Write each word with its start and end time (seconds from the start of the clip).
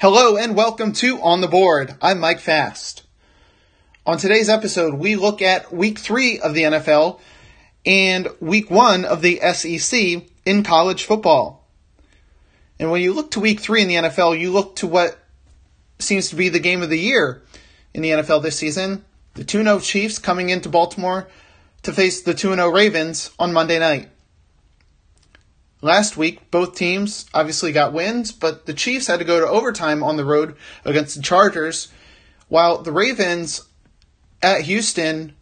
Hello 0.00 0.38
and 0.38 0.56
welcome 0.56 0.94
to 0.94 1.20
On 1.20 1.42
the 1.42 1.46
Board. 1.46 1.94
I'm 2.00 2.20
Mike 2.20 2.40
Fast. 2.40 3.02
On 4.06 4.16
today's 4.16 4.48
episode, 4.48 4.94
we 4.94 5.14
look 5.14 5.42
at 5.42 5.74
week 5.74 5.98
three 5.98 6.40
of 6.40 6.54
the 6.54 6.62
NFL 6.62 7.20
and 7.84 8.28
week 8.40 8.70
one 8.70 9.04
of 9.04 9.20
the 9.20 9.38
SEC 9.52 10.22
in 10.46 10.62
college 10.62 11.04
football. 11.04 11.68
And 12.78 12.90
when 12.90 13.02
you 13.02 13.12
look 13.12 13.32
to 13.32 13.40
week 13.40 13.60
three 13.60 13.82
in 13.82 13.88
the 13.88 13.96
NFL, 13.96 14.40
you 14.40 14.50
look 14.50 14.76
to 14.76 14.86
what 14.86 15.18
seems 15.98 16.30
to 16.30 16.34
be 16.34 16.48
the 16.48 16.60
game 16.60 16.80
of 16.80 16.88
the 16.88 16.98
year 16.98 17.42
in 17.92 18.00
the 18.00 18.08
NFL 18.08 18.42
this 18.42 18.56
season. 18.56 19.04
The 19.34 19.44
2 19.44 19.62
0 19.64 19.80
Chiefs 19.80 20.18
coming 20.18 20.48
into 20.48 20.70
Baltimore 20.70 21.28
to 21.82 21.92
face 21.92 22.22
the 22.22 22.32
2 22.32 22.54
0 22.54 22.68
Ravens 22.70 23.32
on 23.38 23.52
Monday 23.52 23.78
night. 23.78 24.08
Last 25.82 26.16
week, 26.16 26.50
both 26.50 26.74
teams 26.74 27.26
obviously 27.32 27.72
got 27.72 27.92
wins, 27.92 28.32
but 28.32 28.66
the 28.66 28.74
Chiefs 28.74 29.06
had 29.06 29.18
to 29.18 29.24
go 29.24 29.40
to 29.40 29.46
overtime 29.46 30.02
on 30.02 30.16
the 30.16 30.24
road 30.24 30.56
against 30.84 31.16
the 31.16 31.22
Chargers, 31.22 31.88
while 32.48 32.82
the 32.82 32.92
Ravens 32.92 33.62
at 34.42 34.62
Houston 34.62 35.34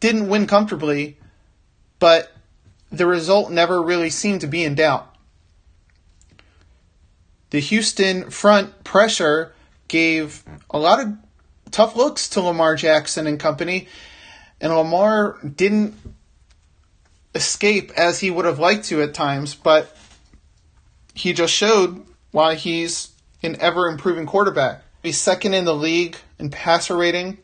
didn't 0.00 0.28
win 0.28 0.46
comfortably, 0.46 1.18
but 1.98 2.32
the 2.90 3.06
result 3.06 3.50
never 3.50 3.80
really 3.80 4.10
seemed 4.10 4.40
to 4.40 4.46
be 4.46 4.64
in 4.64 4.74
doubt. 4.74 5.14
The 7.50 7.60
Houston 7.60 8.30
front 8.30 8.82
pressure 8.82 9.54
gave 9.86 10.42
a 10.70 10.78
lot 10.78 10.98
of 10.98 11.14
tough 11.70 11.94
looks 11.94 12.28
to 12.30 12.40
Lamar 12.40 12.74
Jackson 12.74 13.28
and 13.28 13.38
company, 13.38 13.86
and 14.60 14.74
Lamar 14.74 15.38
didn't 15.44 15.94
escape 17.34 17.90
as 17.96 18.20
he 18.20 18.30
would 18.30 18.44
have 18.44 18.58
liked 18.58 18.84
to 18.86 19.02
at 19.02 19.14
times, 19.14 19.54
but 19.54 19.96
he 21.14 21.32
just 21.32 21.54
showed 21.54 22.04
why 22.30 22.54
he's 22.54 23.12
an 23.42 23.56
ever 23.60 23.88
improving 23.88 24.26
quarterback. 24.26 24.82
He's 25.02 25.20
second 25.20 25.54
in 25.54 25.64
the 25.64 25.74
league 25.74 26.16
in 26.38 26.50
passer 26.50 26.96
rating, 26.96 27.38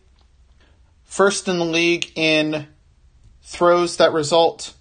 first 1.05 1.47
in 1.49 1.59
the 1.59 1.65
league 1.65 2.11
in 2.15 2.67
throws 3.43 3.97
that 3.99 4.13
result 4.13 4.75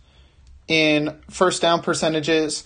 in 0.67 1.19
first 1.29 1.61
down 1.61 1.81
percentages, 1.81 2.63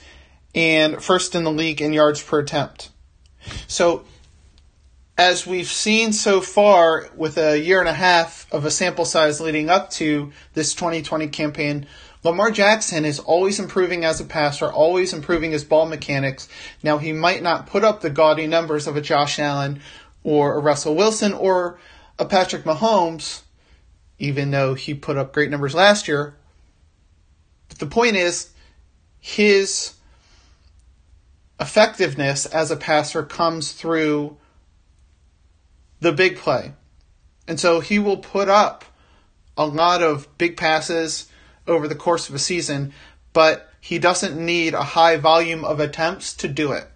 and 0.53 1.01
first 1.03 1.35
in 1.35 1.43
the 1.43 1.51
league 1.51 1.81
in 1.81 1.93
yards 1.93 2.21
per 2.21 2.39
attempt. 2.39 2.89
So, 3.67 4.03
as 5.17 5.45
we've 5.45 5.67
seen 5.67 6.11
so 6.11 6.41
far 6.41 7.09
with 7.15 7.37
a 7.37 7.59
year 7.59 7.79
and 7.79 7.89
a 7.89 7.93
half 7.93 8.51
of 8.51 8.65
a 8.65 8.71
sample 8.71 9.05
size 9.05 9.39
leading 9.39 9.69
up 9.69 9.89
to 9.91 10.31
this 10.53 10.73
2020 10.73 11.27
campaign, 11.27 11.87
Lamar 12.23 12.51
Jackson 12.51 13.03
is 13.03 13.19
always 13.19 13.59
improving 13.59 14.05
as 14.05 14.21
a 14.21 14.25
passer, 14.25 14.71
always 14.71 15.13
improving 15.13 15.51
his 15.51 15.65
ball 15.65 15.85
mechanics. 15.85 16.47
Now, 16.81 16.97
he 16.97 17.11
might 17.11 17.43
not 17.43 17.67
put 17.67 17.83
up 17.83 17.99
the 17.99 18.09
gaudy 18.09 18.47
numbers 18.47 18.87
of 18.87 18.95
a 18.95 19.01
Josh 19.01 19.39
Allen 19.39 19.81
or 20.23 20.55
a 20.55 20.59
Russell 20.59 20.95
Wilson 20.95 21.33
or 21.33 21.79
a 22.17 22.25
Patrick 22.25 22.63
Mahomes, 22.63 23.41
even 24.19 24.51
though 24.51 24.73
he 24.73 24.93
put 24.93 25.17
up 25.17 25.33
great 25.33 25.49
numbers 25.49 25.75
last 25.75 26.07
year. 26.07 26.35
But 27.67 27.79
the 27.79 27.87
point 27.87 28.15
is, 28.15 28.51
his 29.19 29.93
effectiveness 31.59 32.45
as 32.45 32.71
a 32.71 32.77
passer 32.77 33.23
comes 33.23 33.73
through 33.73 34.37
the 35.99 36.13
big 36.13 36.37
play. 36.37 36.73
And 37.47 37.59
so 37.59 37.81
he 37.81 37.99
will 37.99 38.17
put 38.17 38.47
up 38.47 38.85
a 39.57 39.65
lot 39.65 40.01
of 40.01 40.37
big 40.37 40.55
passes 40.55 41.29
over 41.67 41.87
the 41.87 41.95
course 41.95 42.29
of 42.29 42.35
a 42.35 42.39
season, 42.39 42.93
but 43.31 43.69
he 43.79 43.99
doesn't 43.99 44.37
need 44.37 44.73
a 44.73 44.83
high 44.83 45.17
volume 45.17 45.65
of 45.65 45.79
attempts 45.79 46.33
to 46.35 46.47
do 46.47 46.71
it. 46.71 46.87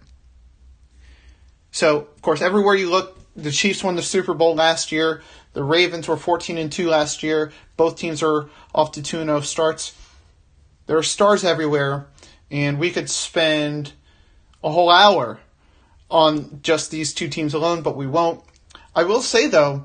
So, 1.70 1.98
of 1.98 2.22
course, 2.22 2.40
everywhere 2.40 2.74
you 2.74 2.90
look, 2.90 3.18
the 3.36 3.50
Chiefs 3.50 3.84
won 3.84 3.96
the 3.96 4.02
Super 4.02 4.34
Bowl 4.34 4.54
last 4.54 4.90
year. 4.90 5.22
The 5.52 5.62
Ravens 5.62 6.08
were 6.08 6.16
14 6.16 6.58
and 6.58 6.72
2 6.72 6.88
last 6.88 7.22
year. 7.22 7.52
Both 7.76 7.96
teams 7.96 8.22
are 8.22 8.48
off 8.74 8.92
to 8.92 9.02
2 9.02 9.24
0 9.24 9.40
starts. 9.42 9.94
There 10.86 10.96
are 10.96 11.02
stars 11.02 11.44
everywhere, 11.44 12.06
and 12.50 12.78
we 12.78 12.90
could 12.90 13.10
spend 13.10 13.92
a 14.64 14.70
whole 14.70 14.90
hour 14.90 15.38
on 16.10 16.60
just 16.62 16.90
these 16.90 17.12
two 17.12 17.28
teams 17.28 17.54
alone, 17.54 17.82
but 17.82 17.96
we 17.96 18.06
won't. 18.06 18.42
I 18.94 19.04
will 19.04 19.20
say, 19.20 19.46
though, 19.46 19.84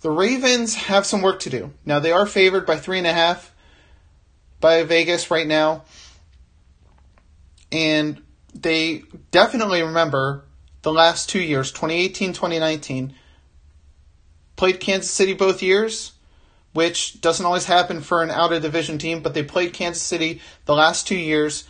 the 0.00 0.10
Ravens 0.10 0.74
have 0.74 1.06
some 1.06 1.22
work 1.22 1.40
to 1.40 1.50
do. 1.50 1.72
Now, 1.84 2.00
they 2.00 2.12
are 2.12 2.26
favored 2.26 2.66
by 2.66 2.76
three 2.76 2.98
and 2.98 3.06
a 3.06 3.12
half 3.12 3.49
by 4.60 4.82
Vegas 4.82 5.30
right 5.30 5.46
now. 5.46 5.84
And 7.72 8.22
they 8.54 9.02
definitely 9.30 9.82
remember 9.82 10.44
the 10.82 10.92
last 10.92 11.28
two 11.28 11.40
years, 11.40 11.70
2018, 11.72 12.32
2019. 12.32 13.14
Played 14.56 14.80
Kansas 14.80 15.10
City 15.10 15.34
both 15.34 15.62
years, 15.62 16.12
which 16.72 17.20
doesn't 17.20 17.46
always 17.46 17.64
happen 17.64 18.00
for 18.00 18.22
an 18.22 18.30
out 18.30 18.52
of 18.52 18.62
division 18.62 18.98
team, 18.98 19.22
but 19.22 19.34
they 19.34 19.42
played 19.42 19.72
Kansas 19.72 20.02
City 20.02 20.40
the 20.66 20.74
last 20.74 21.06
two 21.06 21.16
years, 21.16 21.66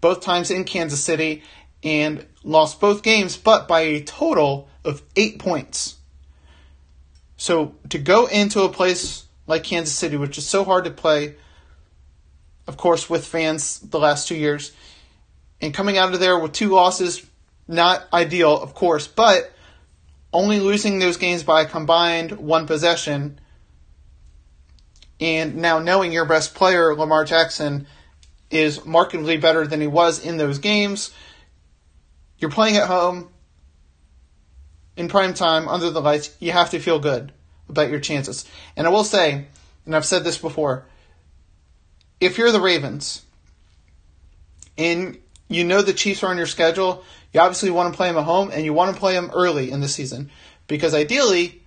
both 0.00 0.20
times 0.20 0.50
in 0.50 0.64
Kansas 0.64 1.02
City, 1.02 1.42
and 1.82 2.26
lost 2.44 2.80
both 2.80 3.02
games, 3.02 3.36
but 3.36 3.66
by 3.66 3.80
a 3.80 4.02
total 4.02 4.68
of 4.84 5.02
eight 5.16 5.38
points. 5.38 5.96
So 7.36 7.74
to 7.88 7.98
go 7.98 8.26
into 8.26 8.62
a 8.62 8.68
place 8.68 9.24
like 9.46 9.64
Kansas 9.64 9.94
City, 9.94 10.16
which 10.16 10.36
is 10.36 10.46
so 10.46 10.64
hard 10.64 10.84
to 10.84 10.90
play, 10.90 11.36
of 12.70 12.76
course, 12.76 13.10
with 13.10 13.26
fans 13.26 13.80
the 13.80 13.98
last 13.98 14.28
two 14.28 14.36
years. 14.36 14.70
And 15.60 15.74
coming 15.74 15.98
out 15.98 16.14
of 16.14 16.20
there 16.20 16.38
with 16.38 16.52
two 16.52 16.68
losses, 16.68 17.26
not 17.66 18.06
ideal, 18.12 18.62
of 18.62 18.74
course, 18.74 19.08
but 19.08 19.52
only 20.32 20.60
losing 20.60 21.00
those 21.00 21.16
games 21.16 21.42
by 21.42 21.62
a 21.62 21.66
combined 21.66 22.30
one 22.38 22.68
possession. 22.68 23.40
And 25.18 25.56
now 25.56 25.80
knowing 25.80 26.12
your 26.12 26.26
best 26.26 26.54
player, 26.54 26.94
Lamar 26.94 27.24
Jackson, 27.24 27.88
is 28.52 28.84
markedly 28.84 29.36
better 29.36 29.66
than 29.66 29.80
he 29.80 29.88
was 29.88 30.24
in 30.24 30.36
those 30.36 30.60
games. 30.60 31.10
You're 32.38 32.52
playing 32.52 32.76
at 32.76 32.86
home 32.86 33.30
in 34.96 35.08
prime 35.08 35.34
time 35.34 35.66
under 35.66 35.90
the 35.90 36.00
lights. 36.00 36.36
You 36.38 36.52
have 36.52 36.70
to 36.70 36.78
feel 36.78 37.00
good 37.00 37.32
about 37.68 37.90
your 37.90 37.98
chances. 37.98 38.44
And 38.76 38.86
I 38.86 38.90
will 38.90 39.02
say, 39.02 39.46
and 39.84 39.96
I've 39.96 40.06
said 40.06 40.22
this 40.22 40.38
before, 40.38 40.86
if 42.20 42.38
you're 42.38 42.52
the 42.52 42.60
Ravens 42.60 43.22
and 44.76 45.18
you 45.48 45.64
know 45.64 45.82
the 45.82 45.92
Chiefs 45.92 46.22
are 46.22 46.30
on 46.30 46.36
your 46.36 46.46
schedule, 46.46 47.04
you 47.32 47.40
obviously 47.40 47.70
want 47.70 47.92
to 47.92 47.96
play 47.96 48.08
them 48.08 48.18
at 48.18 48.24
home 48.24 48.50
and 48.52 48.64
you 48.64 48.72
want 48.72 48.94
to 48.94 49.00
play 49.00 49.14
them 49.14 49.30
early 49.34 49.70
in 49.70 49.80
the 49.80 49.88
season 49.88 50.30
because 50.66 50.94
ideally 50.94 51.62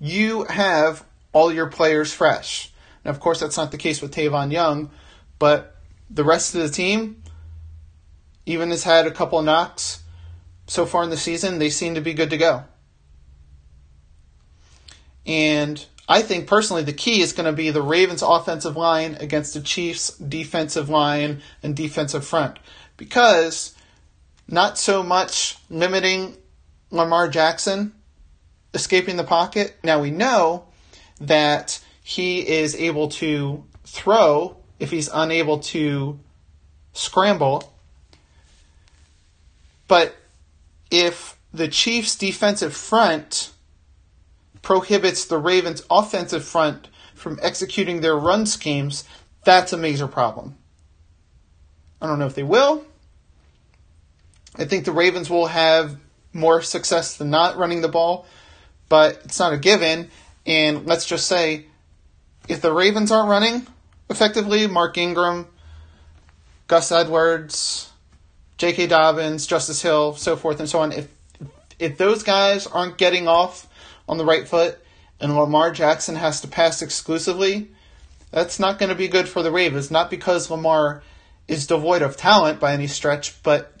you 0.00 0.44
have 0.44 1.04
all 1.32 1.52
your 1.52 1.66
players 1.66 2.12
fresh. 2.12 2.72
Now, 3.04 3.10
of 3.10 3.20
course, 3.20 3.40
that's 3.40 3.56
not 3.56 3.70
the 3.70 3.78
case 3.78 4.02
with 4.02 4.14
Tavon 4.14 4.52
Young, 4.52 4.90
but 5.38 5.76
the 6.10 6.24
rest 6.24 6.54
of 6.54 6.62
the 6.62 6.68
team, 6.68 7.22
even 8.46 8.70
has 8.70 8.84
had 8.84 9.06
a 9.06 9.10
couple 9.10 9.40
knocks 9.42 10.02
so 10.66 10.84
far 10.84 11.02
in 11.02 11.10
the 11.10 11.16
season, 11.16 11.58
they 11.58 11.70
seem 11.70 11.94
to 11.94 12.00
be 12.00 12.14
good 12.14 12.30
to 12.30 12.36
go. 12.36 12.64
And 15.26 15.84
I 16.08 16.22
think 16.22 16.46
personally 16.46 16.82
the 16.82 16.92
key 16.94 17.20
is 17.20 17.34
going 17.34 17.46
to 17.46 17.52
be 17.52 17.70
the 17.70 17.82
Ravens 17.82 18.22
offensive 18.22 18.76
line 18.76 19.16
against 19.20 19.52
the 19.52 19.60
Chiefs 19.60 20.16
defensive 20.16 20.88
line 20.88 21.42
and 21.62 21.76
defensive 21.76 22.26
front 22.26 22.58
because 22.96 23.74
not 24.48 24.78
so 24.78 25.02
much 25.02 25.58
limiting 25.68 26.36
Lamar 26.90 27.28
Jackson 27.28 27.92
escaping 28.72 29.16
the 29.16 29.24
pocket. 29.24 29.76
Now 29.84 30.00
we 30.00 30.10
know 30.10 30.64
that 31.20 31.78
he 32.02 32.48
is 32.48 32.74
able 32.74 33.08
to 33.08 33.64
throw 33.84 34.56
if 34.78 34.90
he's 34.90 35.10
unable 35.12 35.58
to 35.58 36.18
scramble. 36.94 37.74
But 39.86 40.16
if 40.90 41.36
the 41.52 41.68
Chiefs 41.68 42.16
defensive 42.16 42.74
front 42.74 43.50
prohibits 44.62 45.24
the 45.24 45.38
Ravens' 45.38 45.82
offensive 45.90 46.44
front 46.44 46.88
from 47.14 47.38
executing 47.42 48.00
their 48.00 48.16
run 48.16 48.46
schemes, 48.46 49.04
that's 49.44 49.72
a 49.72 49.76
major 49.76 50.06
problem. 50.06 50.56
I 52.00 52.06
don't 52.06 52.18
know 52.18 52.26
if 52.26 52.34
they 52.34 52.42
will. 52.42 52.84
I 54.56 54.64
think 54.64 54.84
the 54.84 54.92
Ravens 54.92 55.28
will 55.28 55.46
have 55.46 55.96
more 56.32 56.62
success 56.62 57.16
than 57.16 57.30
not 57.30 57.56
running 57.56 57.80
the 57.80 57.88
ball, 57.88 58.26
but 58.88 59.20
it's 59.24 59.38
not 59.38 59.52
a 59.52 59.58
given. 59.58 60.10
And 60.46 60.86
let's 60.86 61.06
just 61.06 61.26
say 61.26 61.66
if 62.48 62.60
the 62.60 62.72
Ravens 62.72 63.12
aren't 63.12 63.28
running 63.28 63.66
effectively, 64.10 64.66
Mark 64.66 64.96
Ingram, 64.96 65.46
Gus 66.66 66.90
Edwards, 66.92 67.90
J.K. 68.56 68.88
Dobbins, 68.88 69.46
Justice 69.46 69.82
Hill, 69.82 70.14
so 70.14 70.36
forth 70.36 70.58
and 70.58 70.68
so 70.68 70.80
on, 70.80 70.92
if 70.92 71.08
if 71.78 71.96
those 71.96 72.24
guys 72.24 72.66
aren't 72.66 72.98
getting 72.98 73.28
off 73.28 73.67
on 74.08 74.18
the 74.18 74.24
right 74.24 74.46
foot 74.46 74.78
and 75.20 75.36
Lamar 75.36 75.70
Jackson 75.72 76.16
has 76.16 76.40
to 76.40 76.48
pass 76.48 76.82
exclusively, 76.82 77.68
that's 78.30 78.60
not 78.60 78.78
going 78.78 78.90
to 78.90 78.94
be 78.94 79.08
good 79.08 79.28
for 79.28 79.42
the 79.42 79.50
Ravens. 79.50 79.90
Not 79.90 80.10
because 80.10 80.50
Lamar 80.50 81.02
is 81.46 81.66
devoid 81.66 82.02
of 82.02 82.16
talent 82.16 82.60
by 82.60 82.72
any 82.72 82.86
stretch, 82.86 83.42
but 83.42 83.72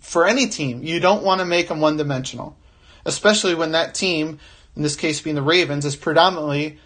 for 0.00 0.26
any 0.26 0.46
team. 0.46 0.82
You 0.82 1.00
don't 1.00 1.24
want 1.24 1.40
to 1.40 1.44
make 1.44 1.68
them 1.68 1.80
one 1.80 1.96
dimensional, 1.96 2.56
especially 3.04 3.54
when 3.54 3.72
that 3.72 3.94
team, 3.94 4.38
in 4.76 4.82
this 4.82 4.96
case 4.96 5.20
being 5.20 5.36
the 5.36 5.42
Ravens, 5.42 5.84
is 5.84 5.96
predominantly 5.96 6.78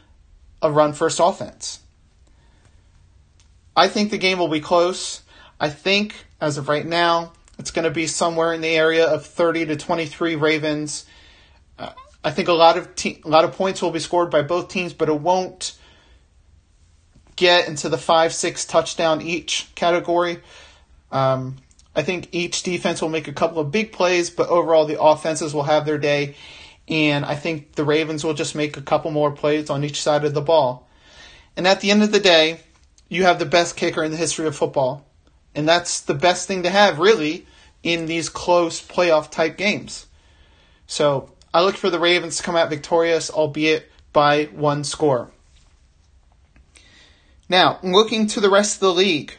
a 0.60 0.70
run 0.70 0.92
first 0.92 1.20
offense. 1.20 1.80
I 3.76 3.88
think 3.88 4.10
the 4.10 4.18
game 4.18 4.38
will 4.38 4.48
be 4.48 4.60
close. 4.60 5.22
I 5.60 5.68
think, 5.68 6.14
as 6.40 6.58
of 6.58 6.68
right 6.68 6.86
now, 6.86 7.32
it's 7.58 7.70
going 7.70 7.84
to 7.84 7.90
be 7.90 8.06
somewhere 8.06 8.52
in 8.52 8.60
the 8.60 8.68
area 8.68 9.06
of 9.06 9.24
30 9.24 9.66
to 9.66 9.76
23 9.76 10.36
Ravens. 10.36 11.06
Uh, 11.78 11.92
I 12.24 12.30
think 12.30 12.48
a 12.48 12.52
lot 12.52 12.76
of 12.76 12.94
te- 12.94 13.20
a 13.24 13.28
lot 13.28 13.44
of 13.44 13.52
points 13.52 13.82
will 13.82 13.90
be 13.90 13.98
scored 13.98 14.30
by 14.30 14.42
both 14.42 14.68
teams, 14.68 14.92
but 14.92 15.08
it 15.08 15.20
won't 15.20 15.74
get 17.36 17.66
into 17.66 17.88
the 17.88 17.98
five 17.98 18.32
six 18.32 18.64
touchdown 18.64 19.20
each 19.22 19.70
category. 19.74 20.40
Um, 21.10 21.56
I 21.94 22.02
think 22.02 22.28
each 22.32 22.62
defense 22.62 23.02
will 23.02 23.08
make 23.08 23.28
a 23.28 23.32
couple 23.32 23.58
of 23.58 23.70
big 23.70 23.92
plays, 23.92 24.30
but 24.30 24.48
overall 24.48 24.86
the 24.86 25.00
offenses 25.00 25.52
will 25.52 25.64
have 25.64 25.84
their 25.84 25.98
day. 25.98 26.36
And 26.88 27.24
I 27.24 27.34
think 27.34 27.74
the 27.74 27.84
Ravens 27.84 28.24
will 28.24 28.34
just 28.34 28.54
make 28.54 28.76
a 28.76 28.82
couple 28.82 29.10
more 29.10 29.30
plays 29.30 29.70
on 29.70 29.84
each 29.84 30.00
side 30.00 30.24
of 30.24 30.34
the 30.34 30.40
ball. 30.40 30.88
And 31.56 31.66
at 31.66 31.80
the 31.80 31.90
end 31.90 32.02
of 32.02 32.12
the 32.12 32.20
day, 32.20 32.60
you 33.08 33.24
have 33.24 33.38
the 33.38 33.46
best 33.46 33.76
kicker 33.76 34.02
in 34.02 34.10
the 34.10 34.16
history 34.16 34.46
of 34.46 34.56
football. 34.56 35.06
And 35.54 35.68
that's 35.68 36.00
the 36.00 36.14
best 36.14 36.48
thing 36.48 36.62
to 36.62 36.70
have, 36.70 36.98
really, 36.98 37.46
in 37.82 38.06
these 38.06 38.28
close 38.28 38.80
playoff 38.80 39.30
type 39.30 39.58
games. 39.58 40.06
So 40.86 41.31
I 41.54 41.62
look 41.62 41.76
for 41.76 41.90
the 41.90 42.00
Ravens 42.00 42.38
to 42.38 42.42
come 42.42 42.56
out 42.56 42.70
victorious, 42.70 43.30
albeit 43.30 43.90
by 44.12 44.44
one 44.46 44.84
score. 44.84 45.30
Now, 47.48 47.78
looking 47.82 48.26
to 48.28 48.40
the 48.40 48.50
rest 48.50 48.76
of 48.76 48.80
the 48.80 48.94
league, 48.94 49.34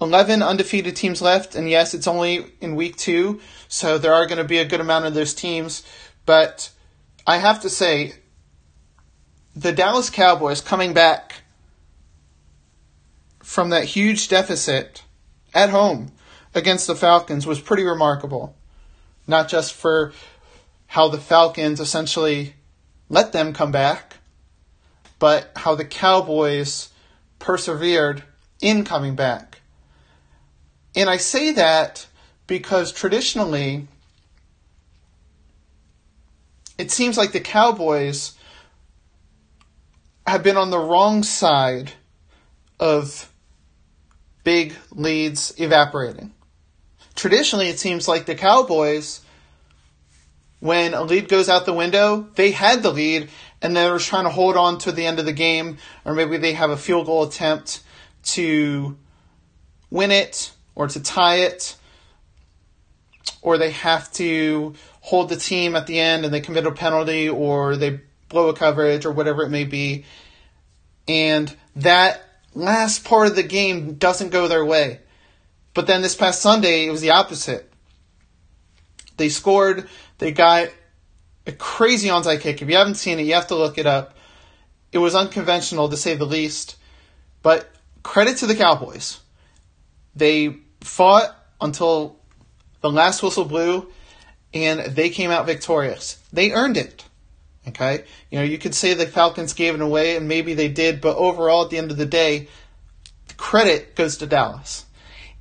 11 0.00 0.42
undefeated 0.42 0.94
teams 0.94 1.20
left, 1.20 1.54
and 1.54 1.68
yes, 1.68 1.94
it's 1.94 2.06
only 2.06 2.52
in 2.60 2.76
week 2.76 2.96
two, 2.96 3.40
so 3.68 3.98
there 3.98 4.14
are 4.14 4.26
going 4.26 4.38
to 4.38 4.44
be 4.44 4.58
a 4.58 4.64
good 4.64 4.80
amount 4.80 5.06
of 5.06 5.14
those 5.14 5.34
teams. 5.34 5.82
But 6.26 6.70
I 7.26 7.38
have 7.38 7.60
to 7.62 7.70
say, 7.70 8.14
the 9.56 9.72
Dallas 9.72 10.10
Cowboys 10.10 10.60
coming 10.60 10.92
back 10.92 11.42
from 13.40 13.70
that 13.70 13.84
huge 13.84 14.28
deficit 14.28 15.02
at 15.52 15.70
home 15.70 16.12
against 16.54 16.86
the 16.86 16.94
Falcons 16.94 17.46
was 17.46 17.60
pretty 17.60 17.84
remarkable. 17.84 18.54
Not 19.26 19.48
just 19.48 19.72
for 19.72 20.12
how 20.86 21.08
the 21.08 21.18
Falcons 21.18 21.80
essentially 21.80 22.54
let 23.08 23.32
them 23.32 23.52
come 23.52 23.72
back, 23.72 24.18
but 25.18 25.50
how 25.56 25.74
the 25.74 25.84
Cowboys 25.84 26.90
persevered 27.38 28.22
in 28.60 28.84
coming 28.84 29.14
back. 29.14 29.60
And 30.96 31.10
I 31.10 31.16
say 31.16 31.52
that 31.52 32.06
because 32.46 32.92
traditionally, 32.92 33.88
it 36.78 36.90
seems 36.90 37.16
like 37.16 37.32
the 37.32 37.40
Cowboys 37.40 38.34
have 40.26 40.42
been 40.42 40.56
on 40.56 40.70
the 40.70 40.78
wrong 40.78 41.22
side 41.22 41.92
of 42.80 43.30
big 44.42 44.74
leads 44.90 45.58
evaporating. 45.58 46.32
Traditionally, 47.14 47.68
it 47.68 47.78
seems 47.78 48.08
like 48.08 48.26
the 48.26 48.34
Cowboys, 48.34 49.20
when 50.64 50.94
a 50.94 51.02
lead 51.02 51.28
goes 51.28 51.50
out 51.50 51.66
the 51.66 51.74
window, 51.74 52.26
they 52.36 52.50
had 52.50 52.82
the 52.82 52.90
lead 52.90 53.28
and 53.60 53.76
they're 53.76 53.98
trying 53.98 54.24
to 54.24 54.30
hold 54.30 54.56
on 54.56 54.78
to 54.78 54.92
the 54.92 55.04
end 55.04 55.18
of 55.18 55.26
the 55.26 55.32
game, 55.32 55.76
or 56.06 56.14
maybe 56.14 56.38
they 56.38 56.54
have 56.54 56.70
a 56.70 56.76
field 56.78 57.04
goal 57.04 57.24
attempt 57.24 57.82
to 58.22 58.96
win 59.90 60.10
it 60.10 60.52
or 60.74 60.88
to 60.88 61.02
tie 61.02 61.40
it, 61.40 61.76
or 63.42 63.58
they 63.58 63.72
have 63.72 64.10
to 64.12 64.74
hold 65.02 65.28
the 65.28 65.36
team 65.36 65.76
at 65.76 65.86
the 65.86 66.00
end 66.00 66.24
and 66.24 66.32
they 66.32 66.40
commit 66.40 66.64
a 66.64 66.72
penalty 66.72 67.28
or 67.28 67.76
they 67.76 68.00
blow 68.30 68.48
a 68.48 68.54
coverage 68.54 69.04
or 69.04 69.12
whatever 69.12 69.42
it 69.42 69.50
may 69.50 69.64
be. 69.64 70.06
And 71.06 71.54
that 71.76 72.22
last 72.54 73.04
part 73.04 73.26
of 73.26 73.36
the 73.36 73.42
game 73.42 73.96
doesn't 73.96 74.30
go 74.30 74.48
their 74.48 74.64
way. 74.64 75.00
But 75.74 75.86
then 75.86 76.00
this 76.00 76.16
past 76.16 76.40
Sunday, 76.40 76.86
it 76.86 76.90
was 76.90 77.02
the 77.02 77.10
opposite. 77.10 77.70
They 79.16 79.28
scored, 79.28 79.88
they 80.18 80.32
got 80.32 80.68
a 81.46 81.52
crazy 81.52 82.08
onside 82.08 82.40
kick. 82.40 82.62
If 82.62 82.68
you 82.68 82.76
haven't 82.76 82.96
seen 82.96 83.18
it, 83.18 83.24
you 83.24 83.34
have 83.34 83.48
to 83.48 83.56
look 83.56 83.78
it 83.78 83.86
up. 83.86 84.16
It 84.92 84.98
was 84.98 85.14
unconventional 85.14 85.88
to 85.88 85.96
say 85.96 86.14
the 86.14 86.24
least. 86.24 86.76
But 87.42 87.68
credit 88.02 88.38
to 88.38 88.46
the 88.46 88.54
Cowboys. 88.54 89.20
They 90.14 90.56
fought 90.80 91.36
until 91.60 92.16
the 92.80 92.90
last 92.90 93.22
whistle 93.22 93.44
blew 93.44 93.90
and 94.52 94.80
they 94.94 95.10
came 95.10 95.30
out 95.30 95.46
victorious. 95.46 96.22
They 96.32 96.52
earned 96.52 96.76
it. 96.76 97.04
Okay? 97.66 98.04
You 98.30 98.38
know, 98.38 98.44
you 98.44 98.58
could 98.58 98.74
say 98.74 98.94
the 98.94 99.06
Falcons 99.06 99.52
gave 99.52 99.74
it 99.74 99.80
away 99.80 100.16
and 100.16 100.28
maybe 100.28 100.54
they 100.54 100.68
did, 100.68 101.00
but 101.00 101.16
overall 101.16 101.64
at 101.64 101.70
the 101.70 101.78
end 101.78 101.90
of 101.90 101.96
the 101.96 102.06
day, 102.06 102.48
the 103.28 103.34
credit 103.34 103.96
goes 103.96 104.18
to 104.18 104.26
Dallas. 104.26 104.84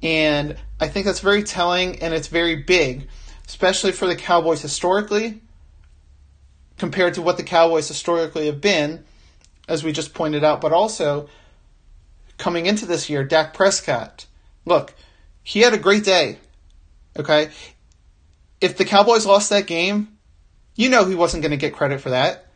And 0.01 0.57
I 0.79 0.87
think 0.87 1.05
that's 1.05 1.19
very 1.19 1.43
telling 1.43 2.01
and 2.01 2.13
it's 2.13 2.27
very 2.27 2.55
big, 2.55 3.07
especially 3.47 3.91
for 3.91 4.07
the 4.07 4.15
Cowboys 4.15 4.61
historically 4.61 5.41
compared 6.77 7.13
to 7.13 7.21
what 7.21 7.37
the 7.37 7.43
Cowboys 7.43 7.87
historically 7.87 8.47
have 8.47 8.61
been, 8.61 9.03
as 9.67 9.83
we 9.83 9.91
just 9.91 10.13
pointed 10.13 10.43
out, 10.43 10.61
but 10.61 10.73
also 10.73 11.29
coming 12.37 12.65
into 12.65 12.85
this 12.85 13.09
year, 13.09 13.23
Dak 13.23 13.53
Prescott. 13.53 14.25
Look, 14.65 14.93
he 15.43 15.61
had 15.61 15.73
a 15.73 15.77
great 15.77 16.03
day. 16.03 16.37
Okay? 17.17 17.49
If 18.59 18.77
the 18.77 18.85
Cowboys 18.85 19.25
lost 19.25 19.49
that 19.49 19.67
game, 19.67 20.17
you 20.75 20.89
know 20.89 21.05
he 21.05 21.15
wasn't 21.15 21.43
going 21.43 21.51
to 21.51 21.57
get 21.57 21.73
credit 21.73 22.01
for 22.01 22.09
that. 22.09 22.47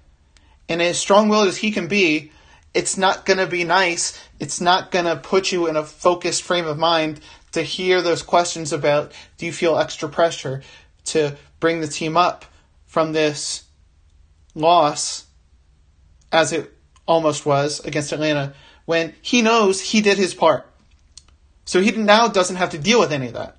And 0.68 0.82
as 0.82 0.98
strong 0.98 1.30
willed 1.30 1.48
as 1.48 1.58
he 1.58 1.72
can 1.72 1.88
be, 1.88 2.32
it's 2.78 2.96
not 2.96 3.26
going 3.26 3.40
to 3.40 3.48
be 3.48 3.64
nice. 3.64 4.22
It's 4.40 4.62
not 4.62 4.92
going 4.92 5.06
to 5.06 5.16
put 5.16 5.52
you 5.52 5.66
in 5.66 5.76
a 5.76 5.84
focused 5.84 6.44
frame 6.44 6.68
of 6.68 6.78
mind 6.78 7.20
to 7.54 7.64
hear 7.64 8.04
those 8.04 8.22
questions 8.22 8.72
about 8.72 9.14
do 9.40 9.48
you 9.48 9.52
feel 9.52 9.80
extra 9.80 10.08
pressure 10.08 10.62
to 11.06 11.36
bring 11.60 11.82
the 11.82 11.88
team 11.88 12.16
up 12.16 12.46
from 12.86 13.14
this 13.14 13.64
loss, 14.54 15.26
as 16.32 16.54
it 16.54 16.72
almost 17.08 17.48
was 17.48 17.80
against 17.80 18.12
Atlanta, 18.12 18.54
when 18.86 19.16
he 19.24 19.42
knows 19.42 19.82
he 19.82 20.02
did 20.02 20.20
his 20.20 20.36
part. 20.36 20.70
So 21.66 21.82
he 21.82 21.90
now 21.92 22.28
doesn't 22.28 22.58
have 22.58 22.70
to 22.70 22.78
deal 22.78 23.00
with 23.00 23.12
any 23.12 23.28
of 23.28 23.34
that. 23.34 23.58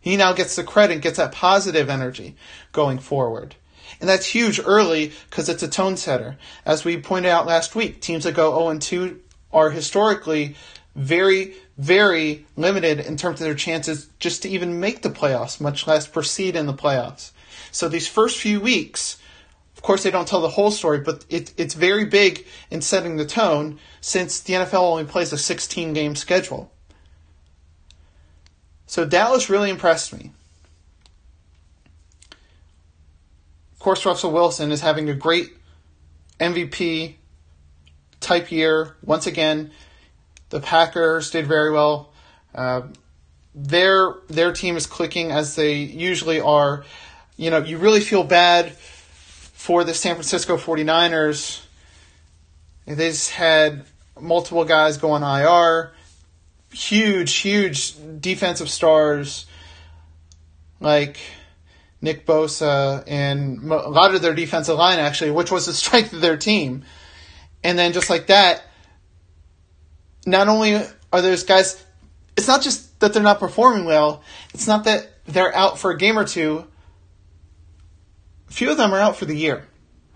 He 0.00 0.18
now 0.18 0.34
gets 0.34 0.54
the 0.54 0.64
credit, 0.64 1.00
gets 1.00 1.16
that 1.16 1.32
positive 1.32 1.88
energy 1.88 2.36
going 2.72 2.98
forward. 2.98 3.54
And 3.98 4.08
that's 4.08 4.26
huge 4.26 4.60
early 4.64 5.12
because 5.28 5.48
it's 5.48 5.62
a 5.62 5.68
tone 5.68 5.96
setter. 5.96 6.36
As 6.64 6.84
we 6.84 7.00
pointed 7.00 7.30
out 7.30 7.46
last 7.46 7.74
week, 7.74 8.00
teams 8.00 8.24
that 8.24 8.34
go 8.34 8.58
0 8.58 8.78
2 8.78 9.20
are 9.52 9.70
historically 9.70 10.56
very, 10.94 11.54
very 11.78 12.46
limited 12.56 13.00
in 13.00 13.16
terms 13.16 13.40
of 13.40 13.44
their 13.44 13.54
chances 13.54 14.08
just 14.18 14.42
to 14.42 14.48
even 14.48 14.80
make 14.80 15.02
the 15.02 15.10
playoffs, 15.10 15.60
much 15.60 15.86
less 15.86 16.06
proceed 16.06 16.56
in 16.56 16.66
the 16.66 16.74
playoffs. 16.74 17.32
So 17.72 17.88
these 17.88 18.08
first 18.08 18.38
few 18.38 18.60
weeks, 18.60 19.18
of 19.76 19.82
course, 19.82 20.02
they 20.02 20.10
don't 20.10 20.28
tell 20.28 20.42
the 20.42 20.48
whole 20.48 20.70
story, 20.70 21.00
but 21.00 21.24
it, 21.28 21.54
it's 21.56 21.74
very 21.74 22.04
big 22.04 22.46
in 22.70 22.82
setting 22.82 23.16
the 23.16 23.24
tone 23.24 23.78
since 24.00 24.40
the 24.40 24.54
NFL 24.54 24.82
only 24.82 25.04
plays 25.04 25.32
a 25.32 25.38
16 25.38 25.92
game 25.92 26.14
schedule. 26.14 26.70
So 28.86 29.06
Dallas 29.06 29.48
really 29.48 29.70
impressed 29.70 30.12
me. 30.12 30.32
Of 33.69 33.69
course, 33.80 34.06
Russell 34.06 34.30
Wilson 34.30 34.70
is 34.70 34.80
having 34.80 35.08
a 35.08 35.14
great 35.14 35.50
MVP 36.38 37.14
type 38.20 38.52
year. 38.52 38.96
Once 39.04 39.26
again, 39.26 39.72
the 40.50 40.60
Packers 40.60 41.30
did 41.30 41.46
very 41.46 41.72
well. 41.72 42.12
Uh, 42.54 42.82
their 43.54 44.14
their 44.28 44.52
team 44.52 44.76
is 44.76 44.86
clicking 44.86 45.32
as 45.32 45.56
they 45.56 45.74
usually 45.74 46.40
are. 46.40 46.84
You 47.36 47.50
know, 47.50 47.58
you 47.58 47.78
really 47.78 48.00
feel 48.00 48.22
bad 48.22 48.72
for 48.72 49.82
the 49.82 49.94
San 49.94 50.14
Francisco 50.14 50.56
49ers. 50.56 51.64
They 52.86 53.10
just 53.10 53.30
had 53.30 53.84
multiple 54.20 54.64
guys 54.64 54.98
go 54.98 55.12
on 55.12 55.22
IR 55.22 55.92
huge, 56.72 57.36
huge 57.36 57.94
defensive 58.20 58.70
stars 58.70 59.46
like 60.80 61.18
Nick 62.02 62.26
Bosa 62.26 63.04
and 63.06 63.70
a 63.70 63.88
lot 63.88 64.14
of 64.14 64.22
their 64.22 64.34
defensive 64.34 64.76
line, 64.76 64.98
actually, 64.98 65.30
which 65.30 65.50
was 65.50 65.66
the 65.66 65.72
strength 65.74 66.12
of 66.12 66.20
their 66.20 66.36
team. 66.36 66.84
And 67.62 67.78
then 67.78 67.92
just 67.92 68.08
like 68.08 68.28
that, 68.28 68.62
not 70.26 70.48
only 70.48 70.76
are 71.12 71.22
those 71.22 71.44
guys, 71.44 71.84
it's 72.36 72.48
not 72.48 72.62
just 72.62 73.00
that 73.00 73.12
they're 73.12 73.22
not 73.22 73.38
performing 73.38 73.84
well, 73.84 74.22
it's 74.54 74.66
not 74.66 74.84
that 74.84 75.10
they're 75.26 75.54
out 75.54 75.78
for 75.78 75.90
a 75.90 75.96
game 75.96 76.18
or 76.18 76.24
two. 76.24 76.66
A 78.48 78.52
few 78.52 78.70
of 78.70 78.76
them 78.76 78.92
are 78.92 79.00
out 79.00 79.16
for 79.16 79.26
the 79.26 79.36
year. 79.36 79.66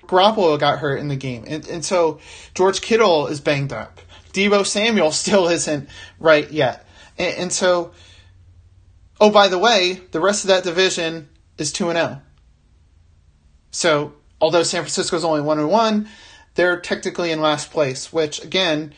Garoppolo 0.07 0.59
got 0.59 0.79
hurt 0.79 0.99
in 0.99 1.09
the 1.09 1.17
game. 1.17 1.45
And, 1.47 1.67
and 1.69 1.85
so 1.85 2.19
George 2.55 2.81
Kittle 2.81 3.27
is 3.29 3.41
banged 3.41 3.73
up. 3.73 4.01
Deebo 4.33 4.67
Samuel 4.67 5.13
still 5.13 5.49
isn't 5.49 5.89
right 6.19 6.51
yet. 6.51 6.87
And, 7.19 7.37
and 7.37 7.53
so 7.53 7.93
Oh, 9.21 9.31
by 9.31 9.49
the 9.49 9.59
way, 9.59 10.01
the 10.11 10.21
rest 10.21 10.45
of 10.45 10.49
that 10.49 10.65
division 10.65 11.29
is 11.59 11.73
2 11.73 11.91
and 11.91 11.99
0. 11.99 12.23
So, 13.71 14.15
although 14.41 14.63
San 14.63 14.83
Francisco 14.83 15.17
is 15.17 15.25
only 15.25 15.41
1 15.41 15.59
and 15.59 15.71
1, 15.71 16.09
they're 16.55 16.79
technically 16.79 17.31
in 17.31 17.41
last 17.41 17.71
place, 17.71 18.13
which 18.13 18.43
again 18.43 18.95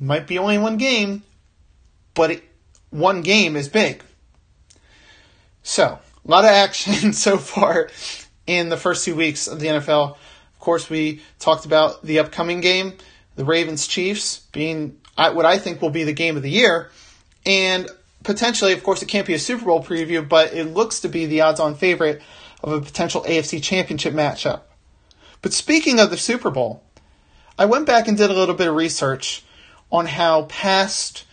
might 0.00 0.26
be 0.26 0.38
only 0.38 0.58
one 0.58 0.76
game, 0.76 1.22
but 2.14 2.30
it, 2.30 2.44
one 2.90 3.22
game 3.22 3.56
is 3.56 3.68
big. 3.68 4.02
So, 5.62 5.84
a 5.84 6.30
lot 6.30 6.44
of 6.44 6.50
action 6.50 7.12
so 7.12 7.36
far 7.36 7.90
in 8.46 8.68
the 8.68 8.76
first 8.76 9.04
two 9.04 9.16
weeks 9.16 9.46
of 9.46 9.60
the 9.60 9.66
NFL. 9.66 10.12
Of 10.12 10.58
course, 10.60 10.88
we 10.88 11.22
talked 11.38 11.66
about 11.66 12.04
the 12.04 12.20
upcoming 12.20 12.60
game, 12.60 12.94
the 13.36 13.44
Ravens 13.44 13.86
Chiefs 13.86 14.40
being 14.52 15.00
what 15.16 15.46
I 15.46 15.58
think 15.58 15.82
will 15.82 15.90
be 15.90 16.04
the 16.04 16.12
game 16.12 16.36
of 16.36 16.42
the 16.42 16.50
year. 16.50 16.90
And 17.44 17.88
potentially, 18.28 18.74
of 18.74 18.84
course, 18.84 19.00
it 19.00 19.08
can't 19.08 19.26
be 19.26 19.32
a 19.32 19.38
Super 19.38 19.64
Bowl 19.64 19.82
preview, 19.82 20.28
but 20.28 20.52
it 20.52 20.66
looks 20.66 21.00
to 21.00 21.08
be 21.08 21.24
the 21.24 21.40
odds 21.40 21.58
on 21.58 21.74
favorite 21.74 22.20
of 22.62 22.70
a 22.70 22.80
potential 22.82 23.22
AFC 23.22 23.62
championship 23.62 24.12
matchup. 24.12 24.60
But 25.40 25.54
speaking 25.54 25.98
of 25.98 26.10
the 26.10 26.18
Super 26.18 26.50
Bowl, 26.50 26.82
I 27.58 27.64
went 27.64 27.86
back 27.86 28.06
and 28.06 28.18
did 28.18 28.28
a 28.28 28.34
little 28.34 28.54
bit 28.54 28.68
of 28.68 28.74
research 28.74 29.46
on 29.90 30.04
how 30.04 30.42
past 30.42 31.24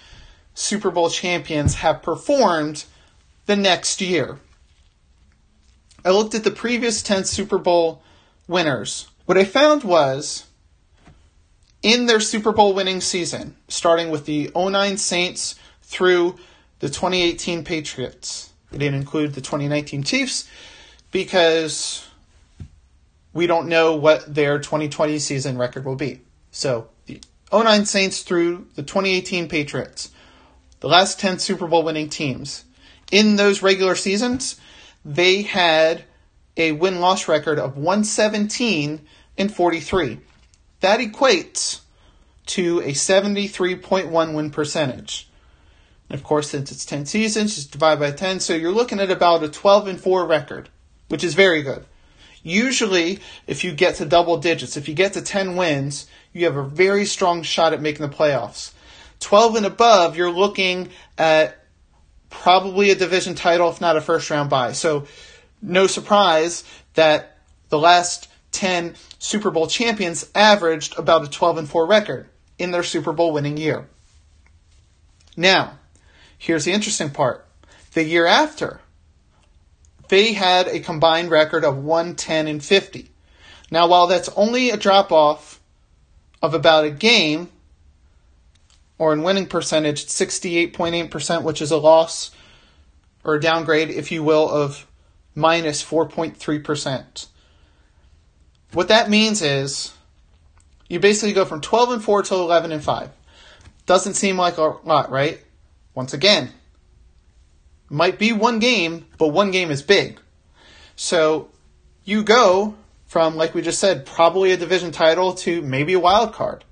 Super 0.54 0.90
Bowl 0.90 1.10
champions 1.10 1.76
have 1.76 2.02
performed 2.02 2.86
the 3.46 3.58
next 3.58 4.00
year. 4.00 4.40
I 6.06 6.12
looked 6.12 6.34
at 6.34 6.46
the 6.46 6.50
previous 6.50 7.04
10 7.04 7.26
Super 7.26 7.58
Bowl 7.58 8.04
winners. 8.48 9.10
What 9.26 9.38
I 9.38 9.44
found 9.44 9.84
was 9.84 10.46
in 11.84 12.06
their 12.06 12.22
Super 12.22 12.54
Bowl 12.54 12.74
winning 12.74 13.02
season, 13.02 13.58
starting 13.68 14.12
with 14.12 14.26
the 14.26 14.50
09 14.56 14.96
Saints 14.96 15.56
through 15.82 16.38
the 16.86 16.92
2018 16.92 17.64
Patriots. 17.64 18.52
They 18.70 18.78
didn't 18.78 19.00
include 19.00 19.34
the 19.34 19.42
2019 19.42 20.04
Chiefs 20.04 20.48
because 21.10 22.08
we 23.34 23.48
don't 23.48 23.70
know 23.70 23.96
what 23.96 24.32
their 24.32 24.60
2020 24.60 25.18
season 25.18 25.58
record 25.58 25.84
will 25.84 25.96
be. 25.96 26.22
So 26.52 26.90
the 27.08 27.22
09 27.52 27.88
Saints 27.88 28.22
through 28.22 28.68
the 28.76 28.84
2018 28.84 29.50
Patriots, 29.50 30.12
the 30.80 30.88
last 30.88 31.20
10 31.20 31.40
Super 31.40 31.66
Bowl 31.66 31.82
winning 31.82 32.08
teams. 32.08 32.66
In 33.12 33.36
those 33.36 33.64
regular 33.64 33.96
seasons, 33.96 34.62
they 35.04 35.42
had 35.42 36.04
a 36.56 36.74
win 36.74 37.00
loss 37.00 37.28
record 37.28 37.58
of 37.58 37.78
117 37.78 39.02
and 39.40 39.52
43. 39.52 40.20
That 40.82 41.00
equates 41.00 41.80
to 42.46 42.82
a 42.82 42.92
73.1 42.92 44.36
win 44.36 44.52
percentage. 44.52 45.28
And 46.10 46.20
of 46.20 46.24
course, 46.24 46.50
since 46.50 46.72
it's 46.72 46.86
10 46.86 47.06
seasons, 47.06 47.56
just 47.56 47.72
divide 47.72 48.00
by 48.00 48.12
10, 48.12 48.40
so 48.40 48.54
you're 48.54 48.72
looking 48.72 49.00
at 49.00 49.12
about 49.12 49.44
a 49.44 49.50
12 49.50 49.88
and 49.88 50.00
4 50.00 50.26
record, 50.26 50.70
which 51.08 51.24
is 51.24 51.34
very 51.34 51.64
good. 51.64 51.86
Usually, 52.44 53.20
if 53.48 53.64
you 53.64 53.74
get 53.74 53.96
to 53.96 54.06
double 54.06 54.38
digits, 54.38 54.78
if 54.78 54.88
you 54.88 54.94
get 54.94 55.14
to 55.14 55.22
10 55.22 55.56
wins, 55.56 56.06
you 56.32 56.46
have 56.46 56.58
a 56.58 56.64
very 56.64 57.06
strong 57.06 57.42
shot 57.42 57.74
at 57.74 57.82
making 57.82 58.08
the 58.08 58.16
playoffs. 58.16 58.72
12 59.20 59.56
and 59.56 59.66
above, 59.66 60.16
you're 60.16 60.32
looking 60.32 60.90
at 61.18 61.66
probably 62.30 62.92
a 62.92 62.96
division 62.96 63.34
title, 63.34 63.70
if 63.70 63.82
not 63.82 63.98
a 63.98 64.02
first 64.02 64.30
round 64.30 64.50
bye. 64.50 64.74
So, 64.74 65.08
no 65.62 65.88
surprise 65.88 66.64
that 66.94 67.38
the 67.70 67.80
last 67.80 68.28
10 68.52 68.96
Super 69.18 69.50
Bowl 69.50 69.66
champions 69.68 70.30
averaged 70.36 71.00
about 71.00 71.24
a 71.24 71.30
12 71.30 71.58
and 71.58 71.70
4 71.70 71.88
record 71.88 72.30
in 72.60 72.72
their 72.72 72.84
Super 72.84 73.12
Bowl 73.12 73.34
winning 73.34 73.58
year. 73.58 73.88
Now, 75.36 75.80
here's 76.38 76.66
the 76.66 76.72
interesting 76.72 77.10
part. 77.10 77.46
The 77.94 78.04
year 78.04 78.26
after, 78.26 78.82
they 80.10 80.34
had 80.34 80.68
a 80.68 80.80
combined 80.80 81.32
record 81.32 81.64
of 81.64 81.78
110 81.78 82.48
and 82.48 82.64
50. 82.64 83.10
Now, 83.72 83.88
while 83.88 84.08
that's 84.08 84.30
only 84.36 84.70
a 84.70 84.78
drop 84.78 85.12
off 85.12 85.60
of 86.42 86.54
about 86.54 86.86
a 86.86 86.92
game, 86.92 87.50
or 88.98 89.14
in 89.14 89.24
winning 89.24 89.48
percentage, 89.48 90.06
68.8%, 90.06 91.44
which 91.44 91.62
is 91.62 91.72
a 91.72 91.78
loss 91.78 92.32
or 93.24 93.36
a 93.36 93.42
downgrade, 93.42 93.90
if 93.90 94.12
you 94.12 94.24
will, 94.24 94.48
of 94.48 94.86
minus 95.34 95.84
4.3%. 95.84 97.28
What 98.72 98.88
that 98.88 99.10
means 99.10 99.42
is 99.42 99.94
you 100.88 101.00
basically 101.00 101.34
go 101.34 101.46
from 101.46 101.62
12 101.62 101.92
and 101.92 102.04
4 102.04 102.24
to 102.24 102.36
11 102.36 102.72
and 102.72 102.84
5. 102.84 103.10
Doesn't 103.86 104.14
seem 104.14 104.38
like 104.38 104.58
a 104.58 104.78
lot, 104.84 105.10
right? 105.10 105.42
Once 105.96 106.14
again, 106.14 106.52
might 107.90 108.20
be 108.20 108.32
one 108.32 108.60
game, 108.60 109.06
but 109.18 109.30
one 109.30 109.50
game 109.50 109.72
is 109.72 109.82
big. 109.82 110.20
So 110.96 111.50
you 112.04 112.24
go 112.24 112.76
from, 113.08 113.36
like 113.38 113.56
we 113.56 113.62
just 113.62 113.80
said, 113.80 114.06
probably 114.06 114.52
a 114.52 114.58
division 114.58 114.92
title 114.92 115.34
to 115.36 115.62
maybe 115.62 115.94
a 115.94 116.00
wild 116.00 116.34
card. 116.34 116.64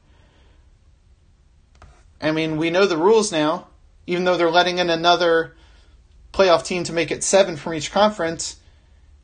I 2.22 2.32
mean, 2.32 2.58
we 2.58 2.70
know 2.70 2.86
the 2.86 2.98
rules 2.98 3.32
now, 3.32 3.68
even 4.08 4.25
though 4.25 4.38
they're 4.38 4.51
letting 4.51 4.77
in 4.77 4.89
another 4.89 5.56
playoff 6.34 6.65
team 6.65 6.84
to 6.86 6.94
make 6.94 7.12
it 7.12 7.24
seven 7.24 7.56
from 7.56 7.74
each 7.74 7.92
conference. 7.92 8.58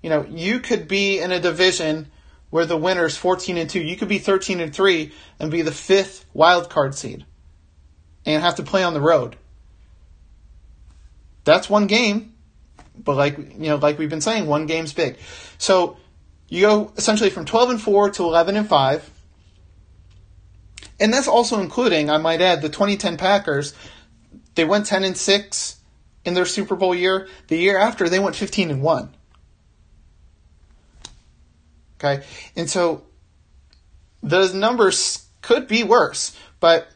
You 0.02 0.10
know, 0.10 0.26
you 0.30 0.60
could 0.60 0.88
be 0.88 1.20
in 1.20 1.32
a 1.32 1.40
division 1.40 2.10
where 2.50 2.66
the 2.66 2.78
winner 2.78 3.06
is 3.06 3.18
14 3.18 3.58
and 3.58 3.70
2. 3.70 3.82
You 3.82 3.98
could 3.98 4.08
be 4.08 4.20
13 4.20 4.60
and 4.60 4.74
3 4.74 5.12
and 5.40 5.52
be 5.52 5.62
the 5.62 5.72
fifth 5.72 6.26
wild 6.34 6.70
card 6.70 6.96
seed 6.96 7.26
and 8.26 8.44
have 8.44 8.56
to 8.56 8.64
play 8.64 8.84
on 8.84 8.94
the 8.94 9.02
road. 9.02 9.36
That's 11.50 11.68
one 11.68 11.88
game, 11.88 12.36
but 12.96 13.16
like 13.16 13.38
you 13.38 13.70
know, 13.70 13.78
like 13.78 13.98
we've 13.98 14.10
been 14.10 14.22
saying, 14.22 14.46
one 14.46 14.68
game's 14.68 14.94
big. 14.94 15.18
So 15.58 15.98
you 16.48 16.62
go 16.62 16.94
essentially 16.96 17.32
from 17.32 17.46
12 17.46 17.70
and 17.72 17.82
4 17.82 18.12
to 18.12 18.24
11 18.24 18.56
and 18.56 18.70
5. 18.70 19.12
And 21.00 21.12
that's 21.12 21.28
also 21.28 21.60
including, 21.60 22.12
I 22.12 22.18
might 22.18 22.40
add, 22.42 22.62
the 22.62 22.70
2010 22.70 23.18
Packers. 23.18 23.74
They 24.54 24.64
went 24.64 24.86
10 24.86 25.04
and 25.04 25.18
6 25.18 25.76
in 26.24 26.36
their 26.36 26.46
Super 26.46 26.76
Bowl 26.76 26.94
year. 26.94 27.28
The 27.48 27.58
year 27.58 27.80
after, 27.80 28.10
they 28.10 28.20
went 28.20 28.36
15 28.36 28.70
and 28.70 28.84
1. 28.84 29.16
Okay? 31.98 32.24
And 32.56 32.70
so 32.70 33.04
those 34.22 34.54
numbers 34.54 35.26
could 35.42 35.68
be 35.68 35.84
worse, 35.84 36.38
but 36.60 36.88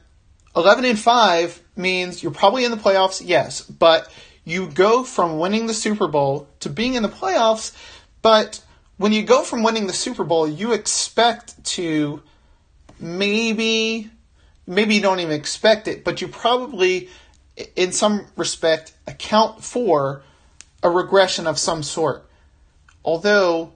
11 0.56 0.86
and 0.86 1.00
5 1.00 1.62
means 1.76 2.22
you're 2.22 2.32
probably 2.32 2.66
in 2.66 2.72
the 2.72 2.78
playoffs, 2.78 3.22
yes, 3.24 3.62
but 3.62 4.12
you 4.46 4.68
go 4.68 5.04
from 5.04 5.40
winning 5.40 5.68
the 5.68 5.74
Super 5.74 6.08
Bowl 6.08 6.48
to 6.60 6.70
being 6.70 6.96
in 6.96 7.04
the 7.04 7.10
playoffs, 7.10 7.76
but 8.22 8.64
when 8.98 9.12
you 9.12 9.24
go 9.24 9.44
from 9.44 9.64
winning 9.64 9.88
the 9.88 9.94
Super 9.94 10.24
Bowl, 10.24 10.48
you 10.48 10.74
expect 10.74 11.64
to 11.64 12.22
maybe 13.00 14.10
maybe 14.66 14.96
you 14.96 15.02
don't 15.02 15.20
even 15.20 15.34
expect 15.34 15.88
it, 15.88 16.04
but 16.04 16.22
you 16.22 16.28
probably 16.28 17.10
in 17.76 17.92
some 17.92 18.26
respect 18.36 18.94
account 19.08 19.64
for 19.64 20.24
a 20.82 20.90
regression 20.90 21.48
of 21.48 21.60
some 21.60 21.84
sort. 21.84 22.26
Although 23.06 23.74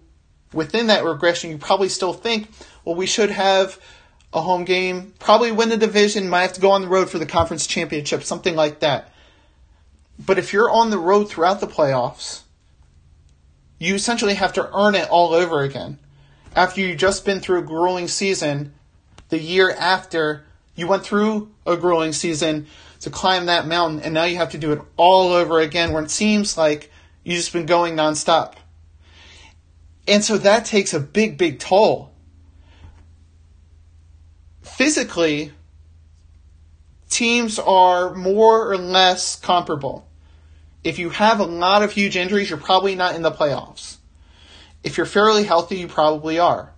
within 0.53 0.87
that 0.87 1.03
regression, 1.03 1.51
you 1.51 1.57
probably 1.57 1.89
still 1.89 2.13
think, 2.13 2.49
well, 2.85 2.95
we 2.95 3.05
should 3.05 3.31
have 3.31 3.79
a 4.33 4.41
home 4.41 4.65
game, 4.65 5.13
probably 5.19 5.51
win 5.51 5.69
the 5.69 5.77
division, 5.77 6.29
might 6.29 6.41
have 6.43 6.53
to 6.53 6.61
go 6.61 6.71
on 6.71 6.81
the 6.81 6.87
road 6.87 7.09
for 7.09 7.19
the 7.19 7.25
conference 7.25 7.67
championship, 7.67 8.23
something 8.23 8.55
like 8.55 8.79
that. 8.79 9.11
But 10.19 10.39
if 10.39 10.53
you're 10.53 10.69
on 10.69 10.89
the 10.89 10.97
road 10.97 11.29
throughout 11.29 11.59
the 11.59 11.67
playoffs, 11.67 12.41
you 13.79 13.95
essentially 13.95 14.33
have 14.33 14.53
to 14.53 14.69
earn 14.75 14.95
it 14.95 15.09
all 15.09 15.33
over 15.33 15.61
again. 15.61 15.99
After 16.55 16.81
you've 16.81 16.97
just 16.97 17.25
been 17.25 17.39
through 17.39 17.59
a 17.59 17.63
grueling 17.63 18.07
season, 18.07 18.73
the 19.29 19.39
year 19.39 19.69
after 19.69 20.45
you 20.75 20.87
went 20.87 21.03
through 21.03 21.51
a 21.65 21.77
grueling 21.77 22.13
season 22.13 22.67
to 23.01 23.09
climb 23.09 23.45
that 23.45 23.67
mountain, 23.67 23.99
and 24.01 24.13
now 24.13 24.23
you 24.23 24.37
have 24.37 24.51
to 24.51 24.57
do 24.57 24.71
it 24.71 24.81
all 24.95 25.31
over 25.31 25.59
again 25.59 25.91
where 25.91 26.03
it 26.03 26.09
seems 26.09 26.57
like 26.57 26.91
you've 27.23 27.37
just 27.37 27.53
been 27.53 27.67
going 27.67 27.95
nonstop. 27.95 28.55
And 30.07 30.23
so 30.23 30.37
that 30.37 30.65
takes 30.65 30.93
a 30.93 30.99
big, 30.99 31.37
big 31.37 31.59
toll. 31.59 32.11
Physically, 34.61 35.51
teams 37.09 37.59
are 37.59 38.15
more 38.15 38.71
or 38.71 38.77
less 38.77 39.35
comparable. 39.35 40.06
If 40.83 40.99
you 40.99 41.09
have 41.09 41.39
a 41.39 41.45
lot 41.45 41.83
of 41.83 41.91
huge 41.91 42.15
injuries, 42.15 42.49
you're 42.49 42.59
probably 42.59 42.95
not 42.95 43.15
in 43.15 43.21
the 43.21 43.31
playoffs. 43.31 43.97
If 44.83 44.97
you're 44.97 45.05
fairly 45.05 45.43
healthy, 45.43 45.77
you 45.77 45.87
probably 45.87 46.39
are. 46.39 46.71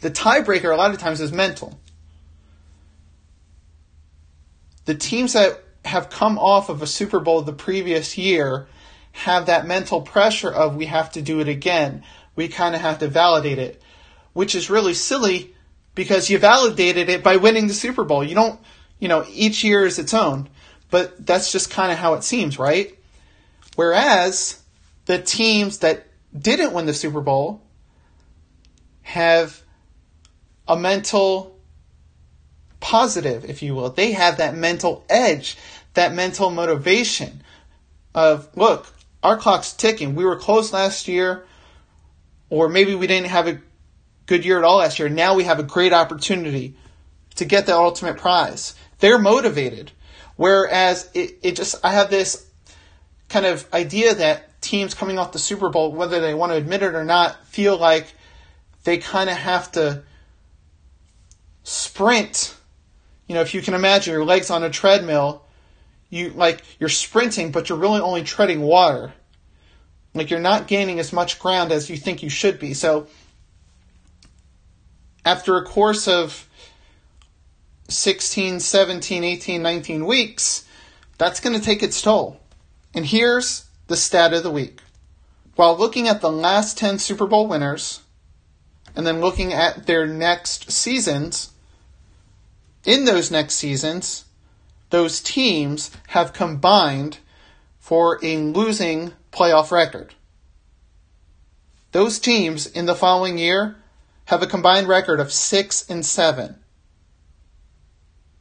The 0.00 0.10
tiebreaker 0.10 0.72
a 0.72 0.76
lot 0.76 0.92
of 0.92 0.98
times 0.98 1.20
is 1.20 1.32
mental. 1.32 1.80
The 4.84 4.94
teams 4.94 5.32
that 5.32 5.62
have 5.84 6.10
come 6.10 6.38
off 6.38 6.68
of 6.68 6.82
a 6.82 6.86
Super 6.86 7.18
Bowl 7.18 7.42
the 7.42 7.52
previous 7.52 8.16
year 8.16 8.68
have 9.12 9.46
that 9.46 9.66
mental 9.66 10.00
pressure 10.00 10.50
of 10.50 10.76
we 10.76 10.86
have 10.86 11.10
to 11.12 11.22
do 11.22 11.40
it 11.40 11.48
again. 11.48 12.04
We 12.36 12.48
kind 12.48 12.74
of 12.74 12.80
have 12.80 13.00
to 13.00 13.08
validate 13.08 13.58
it, 13.58 13.82
which 14.32 14.54
is 14.54 14.70
really 14.70 14.94
silly 14.94 15.54
because 15.94 16.30
you 16.30 16.38
validated 16.38 17.08
it 17.08 17.24
by 17.24 17.36
winning 17.36 17.66
the 17.66 17.74
Super 17.74 18.04
Bowl. 18.04 18.22
You 18.22 18.36
don't, 18.36 18.60
you 19.00 19.08
know, 19.08 19.24
each 19.28 19.64
year 19.64 19.84
is 19.84 19.98
its 19.98 20.14
own. 20.14 20.48
But 20.90 21.26
that's 21.26 21.52
just 21.52 21.70
kind 21.70 21.92
of 21.92 21.98
how 21.98 22.14
it 22.14 22.24
seems, 22.24 22.58
right? 22.58 22.96
Whereas 23.76 24.62
the 25.06 25.18
teams 25.18 25.78
that 25.78 26.06
didn't 26.38 26.72
win 26.72 26.86
the 26.86 26.94
Super 26.94 27.20
Bowl 27.20 27.62
have 29.02 29.62
a 30.66 30.76
mental 30.76 31.58
positive, 32.80 33.44
if 33.44 33.62
you 33.62 33.74
will. 33.74 33.90
They 33.90 34.12
have 34.12 34.36
that 34.38 34.54
mental 34.54 35.04
edge, 35.08 35.56
that 35.94 36.12
mental 36.12 36.50
motivation 36.50 37.42
of, 38.14 38.48
look, 38.56 38.92
our 39.22 39.36
clock's 39.36 39.72
ticking. 39.72 40.14
We 40.14 40.24
were 40.24 40.36
close 40.36 40.72
last 40.72 41.08
year, 41.08 41.46
or 42.50 42.68
maybe 42.68 42.94
we 42.94 43.06
didn't 43.06 43.28
have 43.28 43.48
a 43.48 43.60
good 44.26 44.44
year 44.44 44.58
at 44.58 44.64
all 44.64 44.78
last 44.78 44.98
year. 44.98 45.08
Now 45.08 45.34
we 45.34 45.44
have 45.44 45.58
a 45.58 45.64
great 45.64 45.92
opportunity 45.92 46.76
to 47.36 47.44
get 47.44 47.66
the 47.66 47.74
ultimate 47.74 48.18
prize. 48.18 48.74
They're 48.98 49.18
motivated. 49.18 49.92
Whereas 50.38 51.10
it, 51.14 51.38
it 51.42 51.56
just, 51.56 51.84
I 51.84 51.90
have 51.90 52.10
this 52.10 52.48
kind 53.28 53.44
of 53.44 53.66
idea 53.74 54.14
that 54.14 54.62
teams 54.62 54.94
coming 54.94 55.18
off 55.18 55.32
the 55.32 55.38
Super 55.40 55.68
Bowl, 55.68 55.90
whether 55.90 56.20
they 56.20 56.32
want 56.32 56.52
to 56.52 56.56
admit 56.56 56.84
it 56.84 56.94
or 56.94 57.04
not, 57.04 57.44
feel 57.48 57.76
like 57.76 58.14
they 58.84 58.98
kind 58.98 59.28
of 59.28 59.36
have 59.36 59.72
to 59.72 60.04
sprint. 61.64 62.56
You 63.26 63.34
know, 63.34 63.40
if 63.40 63.52
you 63.52 63.60
can 63.60 63.74
imagine 63.74 64.12
your 64.12 64.24
legs 64.24 64.48
on 64.48 64.62
a 64.62 64.70
treadmill, 64.70 65.44
you 66.08 66.30
like 66.30 66.62
you're 66.78 66.88
sprinting, 66.88 67.50
but 67.50 67.68
you're 67.68 67.76
really 67.76 68.00
only 68.00 68.22
treading 68.22 68.60
water. 68.60 69.12
Like 70.14 70.30
you're 70.30 70.38
not 70.38 70.68
gaining 70.68 71.00
as 71.00 71.12
much 71.12 71.40
ground 71.40 71.72
as 71.72 71.90
you 71.90 71.96
think 71.96 72.22
you 72.22 72.30
should 72.30 72.60
be. 72.60 72.74
So 72.74 73.08
after 75.24 75.56
a 75.56 75.64
course 75.64 76.06
of 76.06 76.47
16, 77.88 78.60
17, 78.60 79.24
18, 79.24 79.62
19 79.62 80.06
weeks, 80.06 80.64
that's 81.16 81.40
going 81.40 81.58
to 81.58 81.64
take 81.64 81.82
its 81.82 82.00
toll. 82.00 82.40
And 82.94 83.06
here's 83.06 83.66
the 83.86 83.96
stat 83.96 84.32
of 84.32 84.42
the 84.42 84.50
week. 84.50 84.80
While 85.56 85.76
looking 85.76 86.06
at 86.06 86.20
the 86.20 86.30
last 86.30 86.78
10 86.78 86.98
Super 86.98 87.26
Bowl 87.26 87.48
winners 87.48 88.00
and 88.94 89.06
then 89.06 89.20
looking 89.20 89.52
at 89.52 89.86
their 89.86 90.06
next 90.06 90.70
seasons, 90.70 91.50
in 92.84 93.04
those 93.04 93.30
next 93.30 93.54
seasons, 93.54 94.24
those 94.90 95.20
teams 95.20 95.90
have 96.08 96.32
combined 96.32 97.18
for 97.78 98.18
a 98.22 98.36
losing 98.38 99.12
playoff 99.32 99.70
record. 99.70 100.14
Those 101.92 102.18
teams 102.18 102.66
in 102.66 102.86
the 102.86 102.94
following 102.94 103.38
year 103.38 103.76
have 104.26 104.42
a 104.42 104.46
combined 104.46 104.88
record 104.88 105.20
of 105.20 105.32
6 105.32 105.88
and 105.88 106.04
7. 106.04 106.56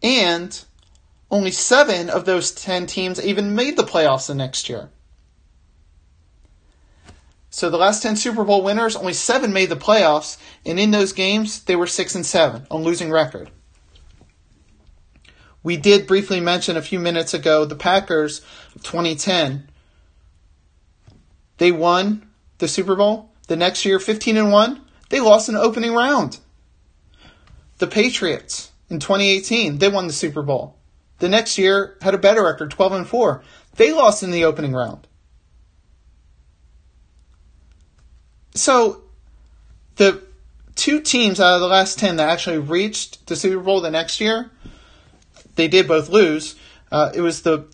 And 0.01 0.63
only 1.29 1.51
7 1.51 2.09
of 2.09 2.25
those 2.25 2.51
10 2.51 2.85
teams 2.87 3.23
even 3.23 3.55
made 3.55 3.77
the 3.77 3.83
playoffs 3.83 4.27
the 4.27 4.35
next 4.35 4.69
year. 4.69 4.89
So 7.49 7.69
the 7.69 7.77
last 7.77 8.03
10 8.03 8.17
Super 8.17 8.43
Bowl 8.43 8.63
winners, 8.63 8.95
only 8.95 9.13
7 9.13 9.51
made 9.51 9.69
the 9.69 9.75
playoffs, 9.75 10.37
and 10.65 10.79
in 10.79 10.91
those 10.91 11.11
games 11.11 11.63
they 11.63 11.75
were 11.75 11.87
6 11.87 12.15
and 12.15 12.25
7, 12.25 12.67
on 12.69 12.83
losing 12.83 13.09
record. 13.09 13.49
We 15.63 15.75
did 15.75 16.07
briefly 16.07 16.39
mention 16.39 16.77
a 16.77 16.81
few 16.81 16.99
minutes 16.99 17.33
ago 17.33 17.65
the 17.65 17.75
Packers 17.75 18.41
2010. 18.83 19.69
They 21.57 21.71
won 21.71 22.29
the 22.59 22.67
Super 22.67 22.95
Bowl. 22.95 23.31
The 23.47 23.55
next 23.55 23.85
year, 23.85 23.99
15 23.99 24.37
and 24.37 24.51
1, 24.51 24.81
they 25.09 25.19
lost 25.19 25.49
in 25.49 25.55
the 25.55 25.61
opening 25.61 25.93
round. 25.93 26.39
The 27.79 27.87
Patriots 27.87 28.71
in 28.89 28.99
2018, 28.99 29.77
they 29.77 29.89
won 29.89 30.07
the 30.07 30.13
Super 30.13 30.41
Bowl. 30.41 30.77
The 31.19 31.29
next 31.29 31.57
year 31.57 31.97
had 32.01 32.13
a 32.13 32.19
better 32.19 32.43
record, 32.43 32.71
12 32.71 32.91
and 32.93 33.07
4. 33.07 33.43
They 33.75 33.91
lost 33.91 34.23
in 34.23 34.31
the 34.31 34.45
opening 34.45 34.73
round. 34.73 35.07
So 38.53 39.03
the 39.95 40.23
two 40.75 41.01
teams 41.01 41.39
out 41.39 41.55
of 41.55 41.61
the 41.61 41.67
last 41.67 41.99
10 41.99 42.17
that 42.17 42.29
actually 42.29 42.59
reached 42.59 43.27
the 43.27 43.35
Super 43.35 43.61
Bowl 43.61 43.81
the 43.81 43.91
next 43.91 44.21
year 44.21 44.51
they 45.57 45.67
did 45.67 45.87
both 45.87 46.07
lose. 46.07 46.55
Uh, 46.89 47.11
it 47.13 47.19
was 47.19 47.41
the 47.41 47.65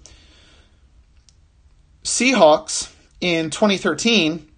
Seahawks 2.04 2.91
in 3.21 3.52
2013, 3.52 4.49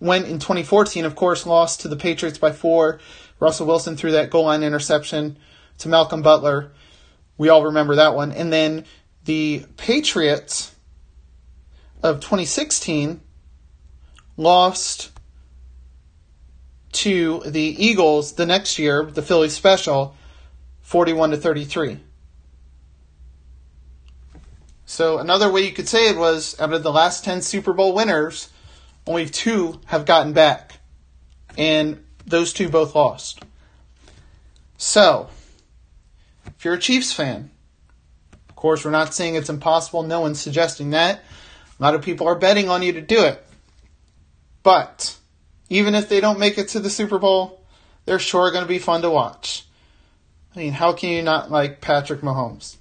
went 0.00 0.26
in 0.26 0.38
2014, 0.38 1.04
of 1.04 1.14
course, 1.14 1.44
lost 1.44 1.82
to 1.82 1.88
the 1.88 1.96
Patriots 1.96 2.38
by 2.38 2.52
four. 2.52 2.98
Russell 3.38 3.66
Wilson 3.66 3.96
threw 3.96 4.12
that 4.12 4.30
goal 4.30 4.44
line 4.44 4.62
interception 4.62 5.36
to 5.78 5.88
Malcolm 5.88 6.22
Butler. 6.22 6.72
We 7.36 7.48
all 7.48 7.64
remember 7.64 7.96
that 7.96 8.14
one. 8.14 8.32
And 8.32 8.52
then 8.52 8.84
the 9.24 9.64
Patriots 9.76 10.74
of 12.02 12.20
2016 12.20 13.20
lost 14.36 15.10
to 16.92 17.42
the 17.44 17.60
Eagles 17.60 18.32
the 18.32 18.46
next 18.46 18.78
year, 18.78 19.04
the 19.04 19.22
Philly 19.22 19.48
special, 19.48 20.16
41 20.82 21.30
to 21.30 21.36
33. 21.36 22.00
So 24.86 25.18
another 25.18 25.52
way 25.52 25.60
you 25.62 25.72
could 25.72 25.88
say 25.88 26.08
it 26.08 26.16
was 26.16 26.58
out 26.58 26.72
of 26.72 26.82
the 26.82 26.90
last 26.90 27.24
10 27.24 27.42
Super 27.42 27.74
Bowl 27.74 27.94
winners, 27.94 28.48
only 29.06 29.26
two 29.26 29.80
have 29.86 30.06
gotten 30.06 30.32
back. 30.32 30.80
And 31.58 32.04
those 32.24 32.52
two 32.52 32.68
both 32.68 32.94
lost. 32.94 33.42
So, 34.78 35.28
if 36.58 36.64
you're 36.64 36.74
a 36.74 36.78
Chiefs 36.78 37.12
fan, 37.12 37.50
of 38.48 38.56
course, 38.56 38.84
we're 38.84 38.90
not 38.90 39.14
saying 39.14 39.36
it's 39.36 39.48
impossible. 39.48 40.02
No 40.02 40.20
one's 40.20 40.40
suggesting 40.40 40.90
that. 40.90 41.20
A 41.78 41.82
lot 41.82 41.94
of 41.94 42.02
people 42.02 42.26
are 42.26 42.34
betting 42.34 42.68
on 42.68 42.82
you 42.82 42.92
to 42.94 43.00
do 43.00 43.22
it. 43.24 43.44
But, 44.64 45.16
even 45.68 45.94
if 45.94 46.08
they 46.08 46.20
don't 46.20 46.40
make 46.40 46.58
it 46.58 46.68
to 46.68 46.80
the 46.80 46.90
Super 46.90 47.18
Bowl, 47.18 47.62
they're 48.04 48.18
sure 48.18 48.50
going 48.50 48.64
to 48.64 48.68
be 48.68 48.80
fun 48.80 49.02
to 49.02 49.10
watch. 49.10 49.66
I 50.54 50.58
mean, 50.58 50.72
how 50.72 50.92
can 50.92 51.10
you 51.10 51.22
not 51.22 51.50
like 51.52 51.80
Patrick 51.80 52.22
Mahomes? 52.22 52.76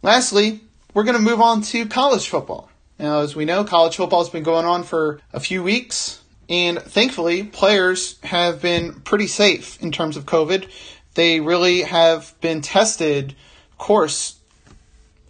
Lastly, 0.00 0.60
we're 0.94 1.04
going 1.04 1.16
to 1.16 1.22
move 1.22 1.40
on 1.42 1.60
to 1.62 1.86
college 1.86 2.28
football. 2.28 2.70
Now, 2.98 3.20
as 3.20 3.36
we 3.36 3.44
know, 3.44 3.64
college 3.64 3.96
football 3.96 4.22
has 4.22 4.30
been 4.30 4.42
going 4.42 4.64
on 4.64 4.84
for 4.84 5.20
a 5.32 5.40
few 5.40 5.62
weeks, 5.62 6.22
and 6.48 6.80
thankfully, 6.80 7.44
players 7.44 8.18
have 8.22 8.62
been 8.62 9.00
pretty 9.00 9.26
safe 9.26 9.82
in 9.82 9.92
terms 9.92 10.16
of 10.16 10.24
COVID. 10.24 10.70
They 11.14 11.40
really 11.40 11.82
have 11.82 12.34
been 12.40 12.62
tested, 12.62 13.34
of 13.72 13.78
course, 13.78 14.38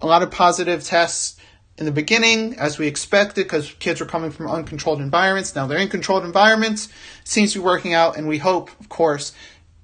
a 0.00 0.06
lot 0.06 0.22
of 0.22 0.30
positive 0.30 0.84
tests 0.84 1.38
in 1.76 1.86
the 1.86 1.92
beginning, 1.92 2.56
as 2.56 2.78
we 2.78 2.86
expected, 2.86 3.44
because 3.44 3.72
kids 3.72 4.00
were 4.00 4.06
coming 4.06 4.30
from 4.30 4.48
uncontrolled 4.48 5.00
environments. 5.00 5.54
Now 5.56 5.66
they're 5.66 5.78
in 5.78 5.88
controlled 5.88 6.24
environments. 6.24 6.88
Seems 7.24 7.52
to 7.54 7.58
be 7.58 7.64
working 7.64 7.94
out, 7.94 8.16
and 8.16 8.28
we 8.28 8.38
hope, 8.38 8.70
of 8.78 8.88
course, 8.88 9.32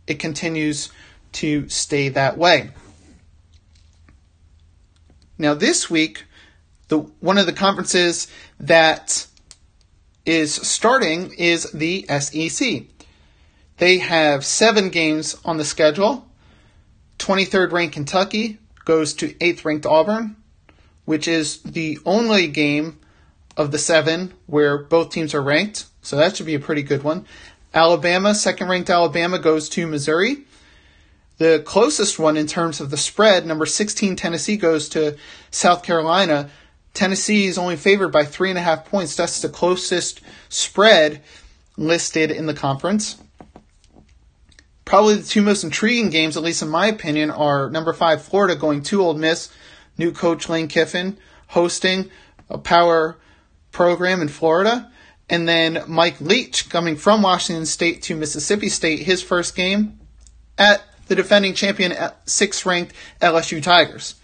it 0.07 0.19
continues 0.19 0.91
to 1.33 1.69
stay 1.69 2.09
that 2.11 2.39
way. 2.39 2.71
Now 5.37 5.55
this 5.55 5.91
week, 5.91 6.25
the 6.91 6.99
one 7.21 7.39
of 7.39 7.47
the 7.47 7.53
conferences 7.53 8.29
that 8.59 9.27
is 10.27 10.55
starting 10.55 11.33
is 11.39 11.71
the 11.73 12.05
SEC. 12.21 12.83
They 13.79 13.99
have 13.99 14.45
seven 14.45 14.91
games 14.91 15.37
on 15.45 15.57
the 15.57 15.65
schedule. 15.65 16.27
23rd 17.19 17.73
ranked 17.73 17.95
Kentucky 17.95 18.59
goes 18.85 19.15
to 19.15 19.33
8th 19.35 19.65
ranked 19.65 19.87
Auburn, 19.87 20.37
which 21.07 21.27
is 21.27 21.63
the 21.63 21.99
only 22.05 22.49
game 22.49 22.99
of 23.57 23.71
the 23.71 23.79
seven 23.79 24.35
where 24.47 24.77
both 24.77 25.11
teams 25.11 25.35
are 25.35 25.43
ranked. 25.43 25.87
So 26.03 26.17
that 26.17 26.37
should 26.37 26.47
be 26.47 26.55
a 26.55 26.61
pretty 26.61 26.83
good 26.83 27.03
one. 27.03 27.25
Alabama, 27.73 28.35
second 28.35 28.69
ranked 28.69 28.91
Alabama, 28.91 29.39
goes 29.39 29.69
to 29.71 29.87
Missouri. 29.87 30.45
The 31.39 31.63
closest 31.65 32.19
one 32.19 32.37
in 32.37 32.47
terms 32.47 32.81
of 32.81 32.91
the 32.91 32.97
spread, 32.97 33.47
number 33.47 33.65
16 33.65 34.17
Tennessee 34.17 34.57
goes 34.57 34.89
to 34.91 35.17
South 35.51 35.83
Carolina. 35.83 36.51
Tennessee 36.95 37.47
is 37.47 37.59
only 37.59 37.77
favored 37.77 38.09
by 38.09 38.25
three 38.25 38.51
and 38.51 38.59
a 38.59 38.63
half 38.63 38.85
points. 38.85 39.17
That's 39.17 39.41
the 39.41 39.49
closest 39.49 40.21
spread 40.49 41.23
listed 41.77 42.31
in 42.31 42.47
the 42.47 42.55
conference. 42.55 43.17
Probably 44.85 45.15
the 45.17 45.23
two 45.23 45.43
most 45.43 45.63
intriguing 45.63 46.11
games, 46.11 46.37
at 46.37 46.43
least 46.43 46.63
in 46.63 46.69
my 46.69 46.89
opinion, 46.89 47.31
are 47.31 47.71
number 47.71 47.93
five 47.93 48.23
Florida 48.23 48.57
going 48.57 48.83
to 48.85 49.03
Ole 49.03 49.15
Miss, 49.15 49.51
new 49.97 50.11
coach 50.11 50.49
Lane 50.49 50.69
Kiffin 50.69 51.17
hosting 51.51 52.11
a 52.49 52.59
power 52.59 53.17
program 53.73 54.21
in 54.21 54.29
Florida, 54.29 54.91
and 55.29 55.49
then 55.49 55.85
Mike 55.87 56.21
Leach 56.21 56.69
coming 56.69 56.97
from 56.97 57.23
Washington 57.23 57.67
State 57.67 58.03
to 58.03 58.17
Mississippi 58.17 58.69
State, 58.69 59.01
his 59.01 59.23
first 59.23 59.55
game 59.55 60.01
at 60.59 60.83
the 61.07 61.15
defending 61.15 61.55
champion, 61.55 61.95
sixth 62.27 62.67
ranked 62.67 62.95
LSU 63.21 63.63
Tigers. 63.63 64.17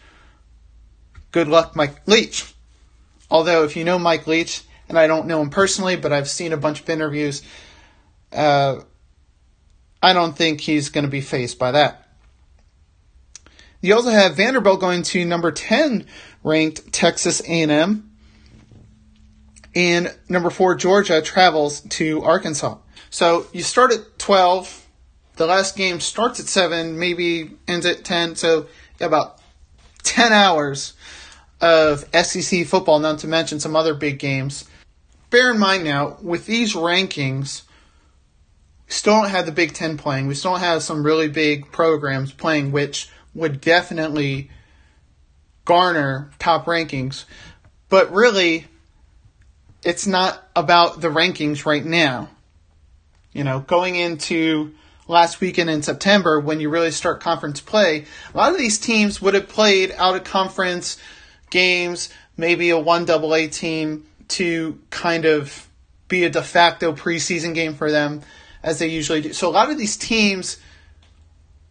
Good 1.30 1.48
luck, 1.48 1.76
Mike 1.76 2.06
Leach. 2.06 2.54
Although, 3.30 3.64
if 3.64 3.76
you 3.76 3.84
know 3.84 3.98
Mike 3.98 4.26
Leach, 4.26 4.62
and 4.88 4.98
I 4.98 5.06
don't 5.06 5.26
know 5.26 5.40
him 5.40 5.50
personally, 5.50 5.96
but 5.96 6.12
I've 6.12 6.28
seen 6.28 6.52
a 6.52 6.56
bunch 6.56 6.80
of 6.80 6.88
interviews, 6.88 7.42
uh, 8.32 8.80
I 10.02 10.12
don't 10.12 10.36
think 10.36 10.60
he's 10.60 10.90
going 10.90 11.04
to 11.04 11.10
be 11.10 11.20
faced 11.20 11.58
by 11.58 11.72
that. 11.72 12.06
You 13.80 13.94
also 13.94 14.10
have 14.10 14.36
Vanderbilt 14.36 14.80
going 14.80 15.02
to 15.04 15.24
number 15.24 15.52
10 15.52 16.06
ranked 16.42 16.92
Texas 16.92 17.40
A&M. 17.40 18.10
And 19.74 20.16
number 20.28 20.48
4 20.48 20.74
Georgia 20.76 21.20
travels 21.20 21.82
to 21.82 22.22
Arkansas. 22.22 22.78
So 23.10 23.46
you 23.52 23.62
start 23.62 23.92
at 23.92 24.18
12. 24.18 24.86
The 25.36 25.46
last 25.46 25.76
game 25.76 26.00
starts 26.00 26.40
at 26.40 26.46
7, 26.46 26.98
maybe 26.98 27.50
ends 27.68 27.84
at 27.84 28.04
10. 28.04 28.36
So 28.36 28.66
about 29.00 29.38
10 30.04 30.32
hours 30.32 30.94
of 31.60 32.04
SEC 32.14 32.66
football, 32.66 32.98
not 32.98 33.20
to 33.20 33.28
mention 33.28 33.60
some 33.60 33.76
other 33.76 33.94
big 33.94 34.18
games. 34.18 34.64
Bear 35.30 35.50
in 35.50 35.58
mind 35.58 35.84
now, 35.84 36.18
with 36.22 36.46
these 36.46 36.74
rankings, 36.74 37.62
we 38.86 38.92
still 38.92 39.20
don't 39.20 39.30
have 39.30 39.46
the 39.46 39.52
Big 39.52 39.74
Ten 39.74 39.96
playing. 39.96 40.26
We 40.26 40.34
still 40.34 40.52
don't 40.52 40.60
have 40.60 40.82
some 40.82 41.02
really 41.02 41.28
big 41.28 41.72
programs 41.72 42.32
playing, 42.32 42.72
which 42.72 43.08
would 43.34 43.60
definitely 43.60 44.50
garner 45.64 46.30
top 46.38 46.66
rankings. 46.66 47.24
But 47.88 48.12
really, 48.12 48.66
it's 49.82 50.06
not 50.06 50.42
about 50.54 51.00
the 51.00 51.08
rankings 51.08 51.66
right 51.66 51.84
now. 51.84 52.28
You 53.32 53.44
know, 53.44 53.60
going 53.60 53.96
into 53.96 54.74
last 55.08 55.40
weekend 55.40 55.70
in 55.70 55.82
September 55.82 56.40
when 56.40 56.60
you 56.60 56.68
really 56.68 56.90
start 56.90 57.20
conference 57.20 57.60
play, 57.60 58.06
a 58.32 58.36
lot 58.36 58.52
of 58.52 58.58
these 58.58 58.78
teams 58.78 59.20
would 59.20 59.34
have 59.34 59.48
played 59.48 59.92
out 59.92 60.16
of 60.16 60.24
conference 60.24 60.98
games, 61.56 62.10
maybe 62.36 62.68
a 62.68 62.78
one 62.78 63.06
double 63.06 63.34
A 63.34 63.48
team 63.48 64.06
to 64.28 64.78
kind 64.90 65.24
of 65.24 65.66
be 66.06 66.24
a 66.24 66.30
de 66.30 66.42
facto 66.42 66.92
preseason 66.92 67.54
game 67.54 67.74
for 67.74 67.90
them 67.90 68.20
as 68.62 68.78
they 68.78 68.88
usually 68.88 69.22
do. 69.22 69.32
So 69.32 69.48
a 69.48 69.54
lot 69.58 69.70
of 69.70 69.78
these 69.78 69.96
teams 69.96 70.58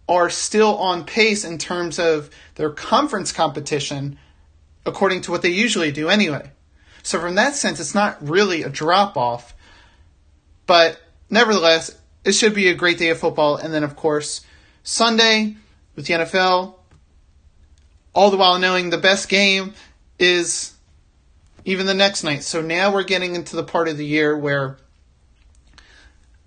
are 0.10 0.32
still 0.32 0.76
on 0.78 1.06
pace 1.06 1.46
in 1.46 1.60
terms 1.60 2.00
of 2.00 2.32
their 2.56 2.72
conference 2.72 3.32
competition 3.32 4.18
according 4.88 5.22
to 5.22 5.32
what 5.32 5.44
they 5.44 5.50
usually 5.50 5.92
do 5.92 6.10
anyway. 6.10 6.50
So 7.04 7.20
from 7.20 7.36
that 7.36 7.54
sense 7.54 7.80
it's 7.80 7.94
not 7.94 8.18
really 8.28 8.64
a 8.64 8.70
drop 8.70 9.16
off. 9.16 9.54
But 10.66 11.00
nevertheless, 11.30 11.96
it 12.24 12.32
should 12.32 12.56
be 12.56 12.70
a 12.70 12.74
great 12.74 12.98
day 12.98 13.10
of 13.10 13.20
football 13.20 13.56
and 13.56 13.72
then 13.72 13.84
of 13.84 13.96
course 13.96 14.42
Sunday 14.82 15.58
with 15.96 16.08
the 16.08 16.16
NFL 16.16 16.76
all 18.16 18.32
the 18.32 18.38
while 18.38 18.58
knowing 18.58 18.90
the 18.90 18.98
best 18.98 19.28
game 19.28 19.74
is 20.18 20.74
even 21.66 21.86
the 21.86 21.94
next 21.94 22.24
night. 22.24 22.44
So 22.44 22.62
now 22.62 22.92
we're 22.94 23.04
getting 23.04 23.36
into 23.36 23.58
the 23.58 23.64
part 23.64 23.90
of 23.90 23.98
the 23.98 24.06
year 24.06 24.36
where 24.36 24.78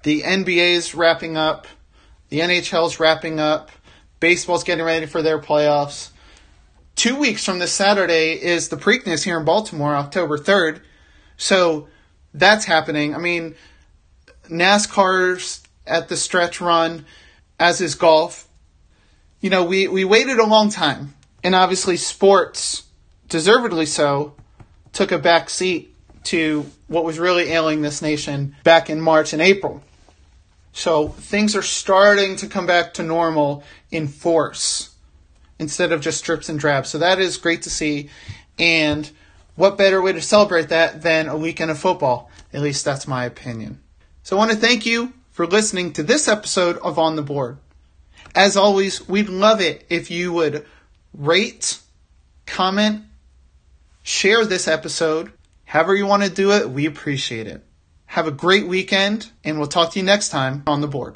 the 0.02 0.22
NBA 0.22 0.72
is 0.72 0.94
wrapping 0.94 1.36
up, 1.36 1.66
the 2.30 2.40
NHL 2.40 2.86
is 2.86 2.98
wrapping 2.98 3.38
up, 3.38 3.70
baseball's 4.18 4.64
getting 4.64 4.84
ready 4.84 5.06
for 5.06 5.20
their 5.20 5.38
playoffs. 5.38 6.10
Two 6.96 7.16
weeks 7.16 7.44
from 7.44 7.58
this 7.58 7.72
Saturday 7.72 8.32
is 8.32 8.70
the 8.70 8.76
Preakness 8.76 9.22
here 9.22 9.38
in 9.38 9.44
Baltimore, 9.44 9.94
October 9.94 10.38
3rd. 10.38 10.80
So 11.36 11.88
that's 12.32 12.64
happening. 12.64 13.14
I 13.14 13.18
mean, 13.18 13.54
NASCAR's 14.48 15.62
at 15.86 16.08
the 16.08 16.16
stretch 16.16 16.60
run, 16.60 17.04
as 17.60 17.80
is 17.80 17.94
golf. 17.94 18.48
You 19.40 19.50
know, 19.50 19.64
we, 19.64 19.86
we 19.86 20.04
waited 20.04 20.38
a 20.38 20.46
long 20.46 20.70
time 20.70 21.14
and 21.42 21.54
obviously 21.54 21.96
sports, 21.96 22.84
deservedly 23.28 23.86
so, 23.86 24.34
took 24.92 25.12
a 25.12 25.18
back 25.18 25.50
seat 25.50 25.94
to 26.24 26.66
what 26.88 27.04
was 27.04 27.18
really 27.18 27.50
ailing 27.52 27.82
this 27.82 28.02
nation 28.02 28.56
back 28.64 28.90
in 28.90 29.00
March 29.00 29.32
and 29.32 29.40
April. 29.40 29.82
So 30.72 31.08
things 31.08 31.56
are 31.56 31.62
starting 31.62 32.36
to 32.36 32.46
come 32.46 32.66
back 32.66 32.94
to 32.94 33.02
normal 33.02 33.64
in 33.90 34.08
force 34.08 34.94
instead 35.58 35.92
of 35.92 36.00
just 36.00 36.18
strips 36.18 36.48
and 36.48 36.58
drabs. 36.58 36.88
So 36.88 36.98
that 36.98 37.18
is 37.18 37.36
great 37.36 37.62
to 37.62 37.70
see. 37.70 38.10
And 38.58 39.10
what 39.56 39.78
better 39.78 40.00
way 40.00 40.12
to 40.12 40.20
celebrate 40.20 40.68
that 40.68 41.02
than 41.02 41.28
a 41.28 41.36
weekend 41.36 41.70
of 41.70 41.78
football? 41.78 42.30
At 42.52 42.62
least 42.62 42.84
that's 42.84 43.08
my 43.08 43.24
opinion. 43.24 43.80
So 44.22 44.36
I 44.36 44.38
want 44.38 44.50
to 44.52 44.56
thank 44.56 44.86
you 44.86 45.12
for 45.30 45.46
listening 45.46 45.92
to 45.94 46.02
this 46.02 46.28
episode 46.28 46.76
of 46.78 46.98
On 46.98 47.16
the 47.16 47.22
Board. 47.22 47.58
As 48.34 48.56
always, 48.56 49.08
we'd 49.08 49.28
love 49.28 49.60
it 49.60 49.84
if 49.88 50.10
you 50.10 50.32
would 50.32 50.66
rate, 51.18 51.78
comment, 52.46 53.02
share 54.02 54.46
this 54.46 54.66
episode. 54.68 55.32
However 55.64 55.94
you 55.94 56.06
want 56.06 56.22
to 56.22 56.30
do 56.30 56.52
it, 56.52 56.70
we 56.70 56.86
appreciate 56.86 57.46
it. 57.46 57.62
Have 58.06 58.26
a 58.26 58.30
great 58.30 58.66
weekend, 58.66 59.30
and 59.44 59.58
we'll 59.58 59.68
talk 59.68 59.92
to 59.92 59.98
you 59.98 60.04
next 60.04 60.30
time 60.30 60.62
on 60.66 60.80
the 60.80 60.88
board. 60.88 61.06